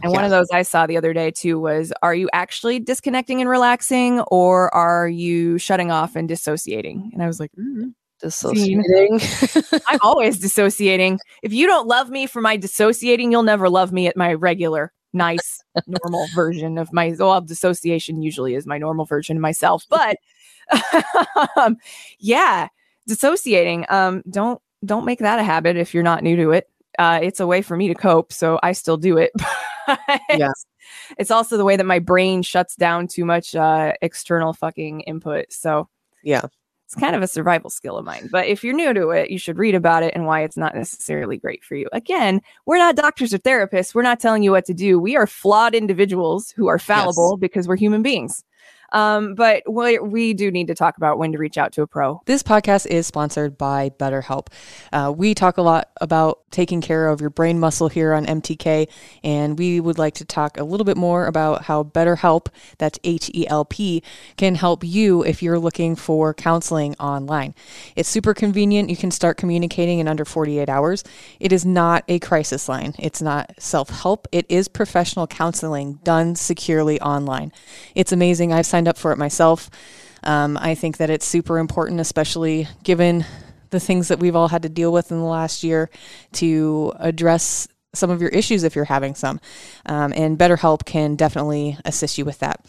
And 0.04 0.12
one 0.12 0.24
of 0.24 0.30
those 0.30 0.48
I 0.54 0.62
saw 0.62 0.86
the 0.86 0.98
other 0.98 1.14
day 1.14 1.32
too 1.32 1.60
was 1.60 1.92
Are 2.02 2.14
you 2.14 2.30
actually 2.32 2.80
disconnecting 2.80 3.42
and 3.42 3.50
relaxing, 3.50 4.20
or 4.22 4.74
are 4.74 5.08
you 5.08 5.58
shutting 5.58 5.92
off 5.92 6.16
and 6.16 6.28
dissociating? 6.30 7.10
And 7.14 7.24
I 7.24 7.28
was 7.28 7.40
like, 7.40 7.52
"Mm, 7.60 7.94
dissociating. 8.20 9.20
I'm 9.88 10.00
always 10.02 10.40
dissociating. 10.40 11.20
If 11.44 11.54
you 11.54 11.68
don't 11.68 11.88
love 11.88 12.10
me 12.10 12.28
for 12.28 12.42
my 12.42 12.58
dissociating, 12.58 13.32
you'll 13.32 13.44
never 13.44 13.70
love 13.70 13.92
me 13.92 14.08
at 14.08 14.18
my 14.18 14.34
regular, 14.34 14.92
nice, 15.14 15.64
normal 15.88 16.28
version 16.36 16.78
of 16.78 16.92
my. 16.94 17.16
Well, 17.18 17.42
dissociation 17.42 18.22
usually 18.22 18.56
is 18.56 18.66
my 18.68 18.78
normal 18.78 19.06
version 19.06 19.38
of 19.38 19.42
myself, 19.42 19.86
but 19.90 20.18
um, 21.56 21.78
yeah, 22.20 22.68
dissociating. 23.08 23.86
Um, 23.90 24.24
don't 24.30 24.62
don't 24.86 25.06
make 25.06 25.20
that 25.20 25.40
a 25.40 25.44
habit 25.44 25.78
if 25.78 25.94
you're 25.94 26.04
not 26.04 26.24
new 26.24 26.36
to 26.36 26.52
it. 26.52 26.70
Uh, 27.00 27.20
it's 27.22 27.40
a 27.40 27.48
way 27.48 27.62
for 27.62 27.78
me 27.78 27.88
to 27.88 27.96
cope, 27.96 28.34
so 28.34 28.60
I 28.64 28.72
still 28.72 28.98
do 28.98 29.18
it. 29.18 29.32
But 29.88 30.00
Yeah. 30.30 30.52
It's 31.18 31.32
also 31.32 31.58
the 31.58 31.66
way 31.66 31.76
that 31.76 31.86
my 31.86 32.00
brain 32.00 32.42
shuts 32.42 32.76
down 32.76 33.08
too 33.08 33.26
much 33.26 33.56
uh, 33.56 33.94
external 34.02 34.54
fucking 34.54 35.02
input. 35.02 35.52
So 35.52 35.90
yeah. 36.24 36.42
It's 36.88 36.96
kind 36.96 37.18
of 37.18 37.22
a 37.22 37.28
survival 37.28 37.70
skill 37.70 37.98
of 37.98 38.06
mine. 38.06 38.30
But 38.32 38.48
if 38.48 38.64
you're 38.64 38.74
new 38.74 38.94
to 38.94 39.10
it, 39.10 39.30
you 39.30 39.38
should 39.38 39.58
read 39.58 39.76
about 39.76 40.04
it 40.04 40.14
and 40.16 40.26
why 40.26 40.44
it's 40.44 40.56
not 40.56 40.74
necessarily 40.74 41.36
great 41.36 41.62
for 41.62 41.76
you. 41.76 41.90
Again, 41.92 42.42
we're 42.66 42.78
not 42.78 42.96
doctors 42.96 43.34
or 43.34 43.40
therapists. 43.40 43.94
We're 43.94 44.04
not 44.04 44.22
telling 44.22 44.42
you 44.42 44.52
what 44.52 44.64
to 44.68 44.74
do. 44.74 44.98
We 44.98 45.18
are 45.18 45.28
flawed 45.28 45.76
individuals 45.76 46.54
who 46.56 46.68
are 46.68 46.80
fallible 46.80 47.36
because 47.36 47.68
we're 47.68 47.76
human 47.76 48.04
beings. 48.04 48.42
Um, 48.92 49.36
but 49.36 49.64
we, 49.70 50.00
we 50.00 50.34
do 50.34 50.52
need 50.52 50.68
to 50.68 50.76
talk 50.76 50.98
about 50.98 51.18
when 51.18 51.32
to 51.32 51.38
reach 51.38 51.58
out 51.58 51.74
to 51.74 51.82
a 51.82 51.88
pro. 51.88 52.22
This 52.26 52.44
podcast 52.44 52.88
is 52.88 53.08
sponsored 53.08 53.58
by 53.58 53.90
BetterHelp. 53.90 54.48
Uh, 54.94 55.14
we 55.16 55.34
talk 55.34 55.58
a 55.58 55.62
lot 55.62 55.90
about 56.00 56.40
taking 56.52 56.82
care 56.82 57.08
of 57.08 57.20
your 57.22 57.30
brain 57.30 57.60
muscle 57.60 57.90
here 57.90 58.14
on 58.14 58.26
MTK, 58.26 58.88
and 59.24 59.58
we 59.58 59.80
would 59.80 59.98
like 59.98 60.16
to 60.16 60.26
talk 60.26 60.58
a 60.58 60.64
little 60.64 60.86
bit 60.86 60.98
more 60.98 61.26
about 61.26 61.64
how 61.64 61.84
BetterHelp, 61.84 62.48
that's 62.78 63.00
H 63.04 63.30
E 63.34 63.48
L 63.48 63.66
P, 63.66 64.04
can 64.38 64.56
help 64.56 64.84
you 64.84 65.24
if 65.24 65.44
you're 65.44 65.60
looking 65.60 65.96
for 65.96 66.34
counseling 66.34 66.96
online. 66.96 67.54
It's 67.96 68.10
super 68.10 68.34
convenient. 68.34 68.90
You 68.90 68.98
can 68.98 69.12
start 69.12 69.38
communicating 69.38 70.00
in 70.00 70.08
under 70.08 70.26
48 70.26 70.70
hours. 70.70 71.04
It 71.40 71.52
is 71.52 71.66
not 71.66 72.04
a 72.08 72.20
crisis 72.20 72.70
line, 72.70 72.94
it's 73.00 73.22
not 73.22 73.54
self 73.60 73.90
help, 73.90 74.28
it 74.32 74.46
is 74.50 74.68
professional 74.68 75.28
counseling 75.28 76.00
done 76.04 76.36
securely 76.36 77.00
online. 77.02 77.52
It's 77.96 78.12
amazing. 78.12 78.54
I've 78.54 78.66
signed 78.66 78.77
up 78.86 78.98
for 78.98 79.14
it 79.14 79.18
myself. 79.18 79.70
Um, 80.24 80.58
I 80.60 80.76
think 80.76 80.98
that 80.98 81.10
it's 81.10 81.26
super 81.26 81.58
important, 81.58 82.02
especially 82.02 82.68
given 82.84 83.26
the 83.70 83.80
things 83.80 84.10
that 84.10 84.20
we've 84.20 84.36
all 84.36 84.50
had 84.50 84.64
to 84.64 84.70
deal 84.70 84.92
with 84.92 85.10
in 85.10 85.20
the 85.20 85.24
last 85.24 85.64
year, 85.64 85.90
to 86.34 86.92
address 87.00 87.70
some 87.96 88.10
of 88.10 88.22
your 88.22 88.30
issues 88.32 88.64
if 88.64 88.76
you're 88.76 88.86
having 88.86 89.16
some. 89.16 89.40
Um, 89.86 90.12
and 90.16 90.38
BetterHelp 90.38 90.86
can 90.86 91.16
definitely 91.16 91.78
assist 91.86 92.18
you 92.18 92.26
with 92.26 92.40
that. 92.40 92.66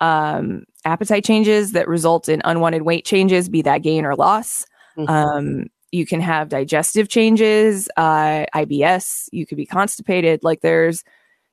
um, 0.00 0.64
appetite 0.84 1.24
changes 1.24 1.72
that 1.72 1.88
result 1.88 2.28
in 2.28 2.42
unwanted 2.44 2.82
weight 2.82 3.04
changes, 3.04 3.48
be 3.48 3.62
that 3.62 3.78
gain 3.82 4.04
or 4.04 4.16
loss. 4.16 4.66
Mhm. 4.98 5.08
Um, 5.08 5.66
you 5.92 6.04
can 6.04 6.20
have 6.20 6.48
digestive 6.48 7.08
changes, 7.08 7.88
uh, 7.96 8.44
IBS. 8.52 9.28
You 9.32 9.46
could 9.46 9.56
be 9.56 9.66
constipated. 9.66 10.42
Like 10.42 10.60
there's 10.60 11.04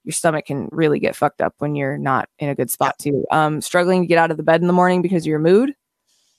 your 0.03 0.12
stomach 0.12 0.45
can 0.47 0.67
really 0.71 0.99
get 0.99 1.15
fucked 1.15 1.39
up 1.39 1.53
when 1.60 1.75
you're 1.75 1.97
not 1.97 2.27
in 2.39 2.49
a 2.49 2.56
good 2.56 2.69
spot 2.69 2.97
too. 2.99 3.23
Um, 3.32 3.62
struggling 3.62 4.01
to 4.01 4.08
get 4.08 4.17
out 4.17 4.32
of 4.32 4.38
the 4.38 4.43
bed 4.43 4.60
in 4.60 4.67
the 4.67 4.73
morning 4.73 5.01
because 5.01 5.23
of 5.23 5.27
your 5.27 5.39
mood. 5.39 5.73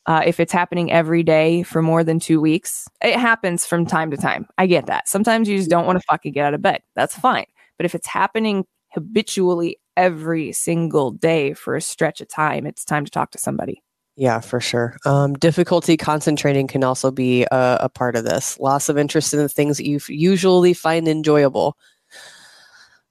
Uh, 0.07 0.23
if 0.27 0.39
it's 0.39 0.53
happening 0.53 0.93
every 0.93 1.23
day 1.23 1.63
for 1.63 1.81
more 1.81 2.05
than 2.05 2.21
two 2.21 2.41
weeks, 2.41 2.87
it 3.03 3.17
happens 3.19 3.65
from 3.65 3.87
time 3.87 4.11
to 4.11 4.17
time. 4.17 4.47
I 4.59 4.67
get 4.67 4.87
that. 4.87 5.09
Sometimes 5.09 5.49
you 5.49 5.57
just 5.57 5.71
don't 5.71 5.87
want 5.87 5.99
to 5.99 6.05
fucking 6.09 6.33
get 6.33 6.45
out 6.45 6.55
of 6.55 6.63
bed. 6.63 6.83
That's 6.95 7.17
fine. 7.19 7.47
But 7.79 7.87
if 7.87 7.95
it's 7.95 8.07
happening 8.07 8.67
habitually 8.93 9.79
every 9.97 10.53
single 10.53 11.11
day 11.11 11.55
for 11.55 11.75
a 11.75 11.81
stretch 11.81 12.21
of 12.21 12.29
time, 12.29 12.67
it's 12.67 12.85
time 12.85 13.05
to 13.05 13.11
talk 13.11 13.31
to 13.31 13.39
somebody. 13.39 13.83
Yeah, 14.17 14.41
for 14.41 14.61
sure. 14.61 14.97
Um, 15.05 15.35
difficulty 15.35 15.97
concentrating 15.97 16.69
can 16.69 16.85
also 16.85 17.11
be 17.11 17.45
a, 17.51 17.79
a 17.81 17.89
part 17.89 18.15
of 18.15 18.25
this. 18.25 18.61
Loss 18.61 18.89
of 18.89 18.97
interest 18.97 19.35
in 19.35 19.41
the 19.41 19.49
things 19.49 19.77
that 19.79 19.87
you 19.87 19.99
usually 20.09 20.73
find 20.73 21.09
enjoyable. 21.09 21.77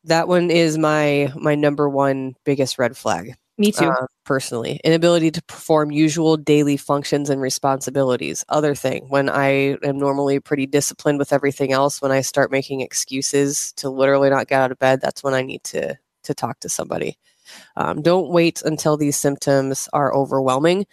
That 0.06 0.27
one 0.27 0.49
is 0.49 0.77
my 0.77 1.32
my 1.36 1.56
number 1.56 1.89
one 1.89 2.36
biggest 2.45 2.77
red 2.77 2.95
flag. 2.95 3.36
Me 3.57 3.71
too. 3.71 3.85
uh, 3.85 4.07
personally, 4.25 4.79
inability 4.83 5.29
to 5.29 5.43
perform 5.43 5.91
usual 5.91 6.37
daily 6.37 6.75
functions 6.75 7.29
and 7.29 7.39
responsibilities. 7.39 8.43
Other 8.49 8.73
thing, 8.73 9.05
when 9.09 9.29
I 9.29 9.77
am 9.83 9.99
normally 9.99 10.39
pretty 10.39 10.65
disciplined 10.65 11.19
with 11.19 11.31
everything 11.31 11.71
else, 11.71 12.01
when 12.01 12.11
I 12.11 12.21
start 12.21 12.51
making 12.51 12.81
excuses 12.81 13.71
to 13.73 13.89
literally 13.89 14.31
not 14.31 14.47
get 14.47 14.61
out 14.61 14.71
of 14.71 14.79
bed, 14.79 15.01
that's 15.01 15.23
when 15.23 15.35
I 15.35 15.43
need 15.43 15.63
to 15.65 15.95
to 16.23 16.33
talk 16.33 16.59
to 16.61 16.69
somebody. 16.69 17.17
Um, 17.75 18.01
don't 18.01 18.29
wait 18.29 18.61
until 18.63 18.97
these 18.97 19.17
symptoms 19.17 19.87
are 19.93 20.13
overwhelming. 20.15 20.85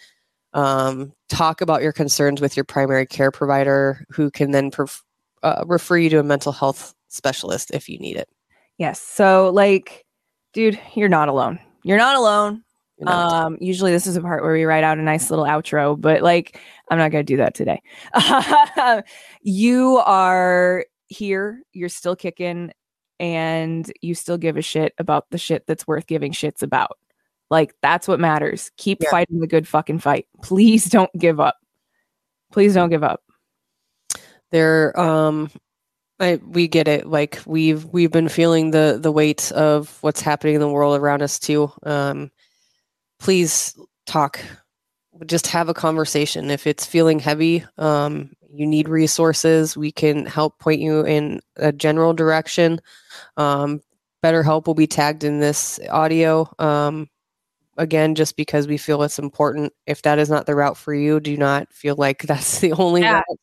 Um, 0.53 1.13
talk 1.29 1.61
about 1.61 1.81
your 1.81 1.93
concerns 1.93 2.41
with 2.41 2.55
your 2.57 2.65
primary 2.65 3.07
care 3.07 3.31
provider, 3.31 4.05
who 4.11 4.29
can 4.29 4.51
then 4.51 4.69
perf- 4.69 5.01
uh, 5.41 5.63
refer 5.65 5.97
you 5.97 6.09
to 6.09 6.19
a 6.19 6.23
mental 6.23 6.51
health 6.51 6.93
specialist 7.07 7.71
if 7.73 7.89
you 7.89 7.97
need 7.97 8.17
it. 8.17 8.29
Yes. 8.77 9.01
So, 9.01 9.49
like, 9.49 10.05
dude, 10.53 10.79
you're 10.93 11.09
not 11.09 11.29
alone. 11.29 11.59
You're 11.83 11.97
not 11.97 12.15
alone. 12.15 12.63
You 12.97 13.05
know? 13.05 13.11
Um, 13.11 13.57
usually 13.59 13.91
this 13.91 14.05
is 14.05 14.15
a 14.15 14.21
part 14.21 14.43
where 14.43 14.53
we 14.53 14.63
write 14.65 14.83
out 14.83 14.99
a 14.99 15.01
nice 15.01 15.29
little 15.31 15.45
outro, 15.45 15.99
but 15.99 16.21
like 16.21 16.59
I'm 16.89 16.97
not 16.99 17.11
gonna 17.11 17.23
do 17.23 17.37
that 17.37 17.55
today. 17.55 17.81
you 19.41 19.97
are 20.05 20.85
here, 21.07 21.61
you're 21.73 21.89
still 21.89 22.15
kicking, 22.15 22.71
and 23.19 23.91
you 24.01 24.13
still 24.15 24.37
give 24.37 24.57
a 24.57 24.61
shit 24.61 24.93
about 24.99 25.25
the 25.31 25.37
shit 25.37 25.65
that's 25.67 25.87
worth 25.87 26.05
giving 26.07 26.31
shits 26.31 26.61
about. 26.61 26.97
Like 27.49 27.73
that's 27.81 28.07
what 28.07 28.19
matters. 28.19 28.71
Keep 28.77 29.01
Yeah. 29.01 29.09
fighting 29.09 29.39
the 29.39 29.47
good 29.47 29.67
fucking 29.67 29.99
fight. 29.99 30.27
Please 30.43 30.85
don't 30.85 31.11
give 31.17 31.39
up. 31.39 31.57
Please 32.51 32.73
don't 32.73 32.89
give 32.89 33.03
up. 33.03 33.21
there 34.51 34.97
um 34.99 35.49
I, 36.21 36.35
we 36.35 36.67
get 36.67 36.87
it. 36.87 37.07
Like 37.07 37.41
we've 37.47 37.83
we've 37.85 38.11
been 38.11 38.29
feeling 38.29 38.71
the 38.71 38.99
the 39.01 39.11
weight 39.11 39.51
of 39.53 39.97
what's 40.01 40.21
happening 40.21 40.55
in 40.55 40.61
the 40.61 40.69
world 40.69 40.99
around 40.99 41.23
us 41.23 41.39
too. 41.39 41.71
Um 41.83 42.31
please 43.19 43.75
talk. 44.05 44.39
Just 45.25 45.47
have 45.47 45.67
a 45.67 45.73
conversation. 45.73 46.51
If 46.51 46.67
it's 46.67 46.85
feeling 46.85 47.19
heavy 47.19 47.65
um 47.77 48.31
you 48.53 48.67
need 48.67 48.87
resources 48.87 49.75
we 49.75 49.91
can 49.91 50.25
help 50.25 50.59
point 50.59 50.81
you 50.81 51.05
in 51.05 51.41
a 51.57 51.71
general 51.71 52.13
direction. 52.13 52.79
Um 53.37 53.81
BetterHelp 54.23 54.67
will 54.67 54.75
be 54.75 54.87
tagged 54.87 55.23
in 55.23 55.39
this 55.39 55.79
audio. 55.89 56.47
Um 56.59 57.09
again 57.77 58.15
just 58.15 58.35
because 58.35 58.67
we 58.67 58.77
feel 58.77 59.01
it's 59.03 59.19
important 59.19 59.71
if 59.87 60.01
that 60.01 60.19
is 60.19 60.29
not 60.29 60.45
the 60.45 60.55
route 60.55 60.77
for 60.77 60.93
you 60.93 61.19
do 61.19 61.37
not 61.37 61.71
feel 61.73 61.95
like 61.97 62.21
that's 62.27 62.59
the 62.59 62.73
only 62.73 63.01
Yeah. 63.01 63.15
route 63.15 63.39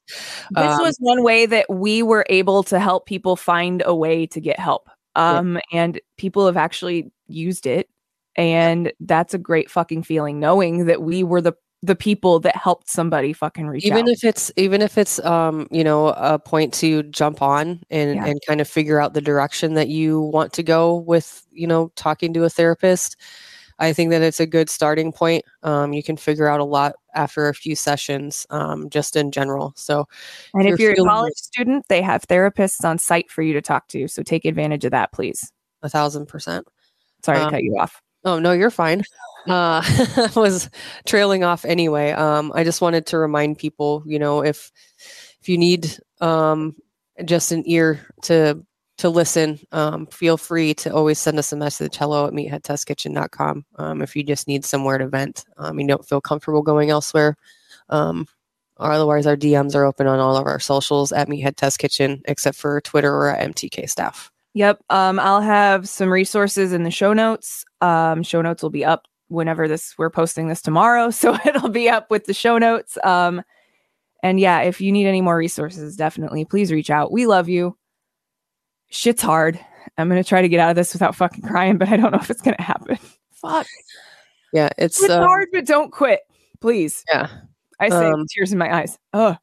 This 0.50 0.78
Um, 0.78 0.80
was 0.80 0.96
one 1.00 1.22
way 1.22 1.46
that 1.46 1.66
we 1.70 2.02
were 2.02 2.26
able 2.28 2.62
to 2.64 2.78
help 2.78 3.06
people 3.06 3.36
find 3.36 3.82
a 3.86 3.94
way 3.94 4.26
to 4.26 4.40
get 4.40 4.58
help. 4.60 4.88
Um, 5.16 5.58
and 5.72 6.00
people 6.16 6.46
have 6.46 6.56
actually 6.56 7.10
used 7.26 7.66
it. 7.66 7.88
And 8.36 8.92
that's 9.00 9.34
a 9.34 9.38
great 9.38 9.70
fucking 9.70 10.04
feeling 10.04 10.38
knowing 10.40 10.86
that 10.86 11.02
we 11.02 11.24
were 11.24 11.40
the 11.40 11.54
the 11.82 11.94
people 11.96 12.40
that 12.40 12.56
helped 12.56 12.88
somebody 12.90 13.32
fucking 13.32 13.66
reach 13.68 13.84
even 13.84 14.04
out. 14.06 14.08
if 14.08 14.24
it's 14.24 14.50
even 14.56 14.82
if 14.82 14.98
it's 14.98 15.18
um 15.24 15.68
you 15.70 15.84
know 15.84 16.08
a 16.08 16.36
point 16.38 16.74
to 16.74 17.04
jump 17.04 17.40
on 17.40 17.80
and 17.90 18.14
Yeah. 18.16 18.26
and 18.26 18.40
kind 18.48 18.60
of 18.60 18.68
figure 18.68 19.00
out 19.00 19.14
the 19.14 19.20
direction 19.20 19.74
that 19.74 19.86
you 19.88 20.20
want 20.20 20.52
to 20.54 20.62
go 20.64 20.96
with 20.96 21.46
you 21.52 21.66
know 21.68 21.92
talking 21.94 22.32
to 22.34 22.42
a 22.44 22.50
therapist 22.50 23.16
i 23.78 23.92
think 23.92 24.10
that 24.10 24.22
it's 24.22 24.40
a 24.40 24.46
good 24.46 24.68
starting 24.68 25.12
point 25.12 25.44
um 25.62 25.92
you 25.92 26.02
can 26.02 26.16
figure 26.16 26.48
out 26.48 26.60
a 26.60 26.64
lot 26.64 26.94
after 27.14 27.48
a 27.48 27.54
few 27.54 27.74
sessions 27.74 28.46
um 28.50 28.88
just 28.90 29.16
in 29.16 29.30
general 29.30 29.72
so 29.76 30.06
and 30.54 30.66
if 30.66 30.78
you're 30.78 30.94
you're 30.94 31.06
a 31.06 31.08
college 31.08 31.36
student, 31.36 31.86
they 31.88 32.02
have 32.02 32.22
therapists 32.26 32.84
on 32.84 32.98
site 32.98 33.30
for 33.30 33.42
you 33.42 33.52
to 33.54 33.62
talk 33.62 33.88
to. 33.88 34.08
So 34.08 34.22
take 34.22 34.44
advantage 34.44 34.84
of 34.84 34.92
that, 34.92 35.12
please. 35.12 35.52
a 35.82 35.88
thousand 35.88 36.26
percent 36.26 36.66
Sorry 37.24 37.38
Um, 37.38 37.46
to 37.46 37.50
cut 37.50 37.62
you 37.62 37.76
off. 37.78 38.00
Oh 38.24 38.38
no, 38.38 38.52
you're 38.52 38.70
fine. 38.70 39.04
Uh, 39.48 39.80
I 39.86 40.30
was 40.36 40.68
trailing 41.06 41.42
off 41.42 41.64
anyway. 41.64 42.10
Um, 42.10 42.52
I 42.54 42.64
just 42.64 42.82
wanted 42.82 43.06
to 43.06 43.18
remind 43.18 43.56
people, 43.56 44.02
you 44.04 44.18
know, 44.18 44.44
if 44.44 44.70
if 45.40 45.48
you 45.48 45.56
need 45.56 45.96
um, 46.20 46.76
just 47.24 47.50
an 47.52 47.62
ear 47.64 48.04
to 48.22 48.62
to 48.98 49.08
listen, 49.08 49.58
um, 49.72 50.06
feel 50.06 50.36
free 50.36 50.74
to 50.74 50.92
always 50.92 51.18
send 51.18 51.38
us 51.38 51.52
a 51.52 51.56
message. 51.56 51.96
Hello 51.96 52.26
at 52.26 52.32
meatheadtestkitchen.com. 52.32 53.64
Um, 53.76 54.02
if 54.02 54.14
you 54.14 54.22
just 54.22 54.48
need 54.48 54.64
somewhere 54.64 54.98
to 54.98 55.08
vent, 55.08 55.44
um, 55.56 55.78
you 55.78 55.86
don't 55.86 56.06
feel 56.06 56.20
comfortable 56.20 56.62
going 56.62 56.90
elsewhere. 56.90 57.36
Um, 57.88 58.26
otherwise, 58.76 59.26
our 59.26 59.36
DMs 59.36 59.74
are 59.74 59.84
open 59.84 60.06
on 60.06 60.18
all 60.18 60.36
of 60.36 60.46
our 60.46 60.60
socials 60.60 61.12
at 61.12 61.28
Meathead 61.28 61.56
Test 61.56 61.78
Kitchen, 61.78 62.22
except 62.26 62.56
for 62.56 62.80
Twitter 62.80 63.14
or 63.14 63.30
at 63.30 63.48
MTK 63.54 63.88
staff. 63.88 64.30
Yep. 64.54 64.82
Um, 64.90 65.20
I'll 65.20 65.40
have 65.40 65.88
some 65.88 66.10
resources 66.10 66.72
in 66.72 66.82
the 66.82 66.90
show 66.90 67.12
notes. 67.12 67.64
Um, 67.80 68.24
show 68.24 68.42
notes 68.42 68.62
will 68.62 68.70
be 68.70 68.84
up 68.84 69.06
whenever 69.28 69.68
this 69.68 69.94
we're 69.96 70.10
posting 70.10 70.48
this 70.48 70.62
tomorrow, 70.62 71.10
so 71.12 71.38
it'll 71.46 71.68
be 71.68 71.88
up 71.88 72.10
with 72.10 72.24
the 72.24 72.34
show 72.34 72.58
notes. 72.58 72.98
Um, 73.04 73.42
and 74.24 74.40
yeah, 74.40 74.62
if 74.62 74.80
you 74.80 74.90
need 74.90 75.06
any 75.06 75.20
more 75.20 75.36
resources, 75.36 75.94
definitely 75.94 76.44
please 76.44 76.72
reach 76.72 76.90
out. 76.90 77.12
We 77.12 77.26
love 77.26 77.48
you. 77.48 77.76
Shit's 78.90 79.22
hard. 79.22 79.58
I'm 79.96 80.08
gonna 80.08 80.24
try 80.24 80.42
to 80.42 80.48
get 80.48 80.60
out 80.60 80.70
of 80.70 80.76
this 80.76 80.92
without 80.92 81.14
fucking 81.16 81.42
crying, 81.42 81.78
but 81.78 81.88
I 81.88 81.96
don't 81.96 82.12
know 82.12 82.18
if 82.18 82.30
it's 82.30 82.42
gonna 82.42 82.60
happen. 82.62 82.98
Fuck. 83.32 83.66
Yeah, 84.52 84.68
it's 84.78 85.00
It's 85.02 85.10
um, 85.12 85.24
hard, 85.26 85.48
but 85.52 85.66
don't 85.66 85.90
quit, 85.92 86.20
please. 86.60 87.04
yeah. 87.12 87.28
I 87.80 87.88
say 87.90 88.06
Um, 88.06 88.24
tears 88.34 88.52
in 88.52 88.58
my 88.58 88.74
eyes. 88.74 88.98
Oh, 89.12 89.36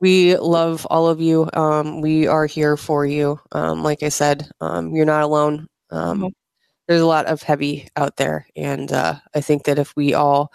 We 0.00 0.36
love 0.36 0.84
all 0.90 1.06
of 1.08 1.20
you. 1.20 1.48
Um, 1.54 2.00
we 2.00 2.26
are 2.26 2.46
here 2.46 2.76
for 2.76 3.06
you. 3.06 3.38
Um, 3.52 3.82
like 3.84 4.02
I 4.02 4.08
said, 4.08 4.48
um, 4.60 4.94
you're 4.94 5.06
not 5.06 5.22
alone. 5.22 5.68
Um, 5.90 6.20
Mhm. 6.22 6.30
There's 6.88 7.00
a 7.00 7.06
lot 7.06 7.26
of 7.26 7.42
heavy 7.42 7.88
out 7.96 8.16
there, 8.16 8.46
and 8.56 8.92
uh, 8.92 9.14
I 9.34 9.40
think 9.40 9.64
that 9.64 9.78
if 9.78 9.94
we 9.96 10.14
all 10.14 10.52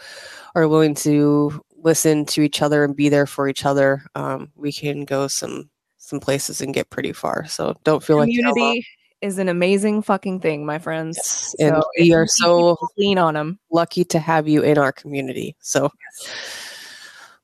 are 0.55 0.67
willing 0.67 0.93
to 0.95 1.63
listen 1.77 2.25
to 2.27 2.41
each 2.41 2.61
other 2.61 2.83
and 2.83 2.95
be 2.95 3.07
there 3.09 3.25
for 3.25 3.47
each 3.47 3.65
other, 3.65 4.03
um, 4.15 4.51
we 4.55 4.71
can 4.73 5.05
go 5.05 5.27
some 5.27 5.69
some 6.07 6.21
places 6.21 6.61
and 6.61 6.73
get 6.73 6.89
pretty 6.89 7.11
far. 7.11 7.45
So 7.47 7.75
don't 7.83 8.01
feel 8.01 8.15
like 8.15 8.29
you're 8.31 8.45
alone. 8.45 8.55
community 8.55 8.87
is 9.21 9.39
an 9.39 9.49
amazing 9.49 10.01
fucking 10.01 10.39
thing, 10.39 10.65
my 10.65 10.79
friends. 10.79 11.17
Yes, 11.17 11.55
and 11.59 11.75
So 11.75 11.83
if 11.95 12.05
we 12.05 12.13
are 12.13 12.25
so 12.27 12.75
people, 12.75 12.89
lean 12.97 13.17
on 13.17 13.33
them. 13.33 13.59
lucky 13.71 14.05
to 14.05 14.19
have 14.19 14.47
you 14.47 14.61
in 14.61 14.77
our 14.77 14.93
community. 14.93 15.57
So 15.59 15.89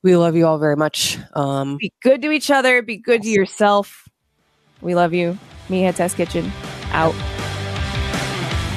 we 0.02 0.16
love 0.16 0.38
you 0.38 0.46
all 0.48 0.60
very 0.60 0.78
much. 0.78 1.18
Um, 1.34 1.76
be 1.76 1.92
good 2.02 2.22
to 2.22 2.32
each 2.32 2.50
other 2.50 2.82
be 2.82 2.98
good 2.98 3.24
to 3.24 3.30
yourself 3.30 4.08
we 4.82 4.96
love 4.96 5.14
you 5.14 5.38
Meathead 5.70 5.96
Test 5.96 6.16
Kitchen 6.16 6.52
out 6.92 7.14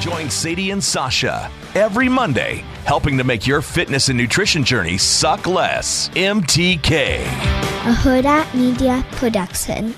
Join 0.01 0.29
Sadie 0.29 0.71
and 0.71 0.83
Sasha 0.83 1.49
every 1.77 2.09
Monday, 2.09 2.63
helping 2.85 3.17
to 3.17 3.23
make 3.23 3.45
your 3.45 3.61
fitness 3.61 4.09
and 4.09 4.17
nutrition 4.17 4.63
journey 4.63 4.97
suck 4.97 5.45
less. 5.45 6.09
MTK. 6.09 7.21
a 7.21 7.93
Huda 7.93 8.53
Media 8.53 9.05
Production. 9.11 9.93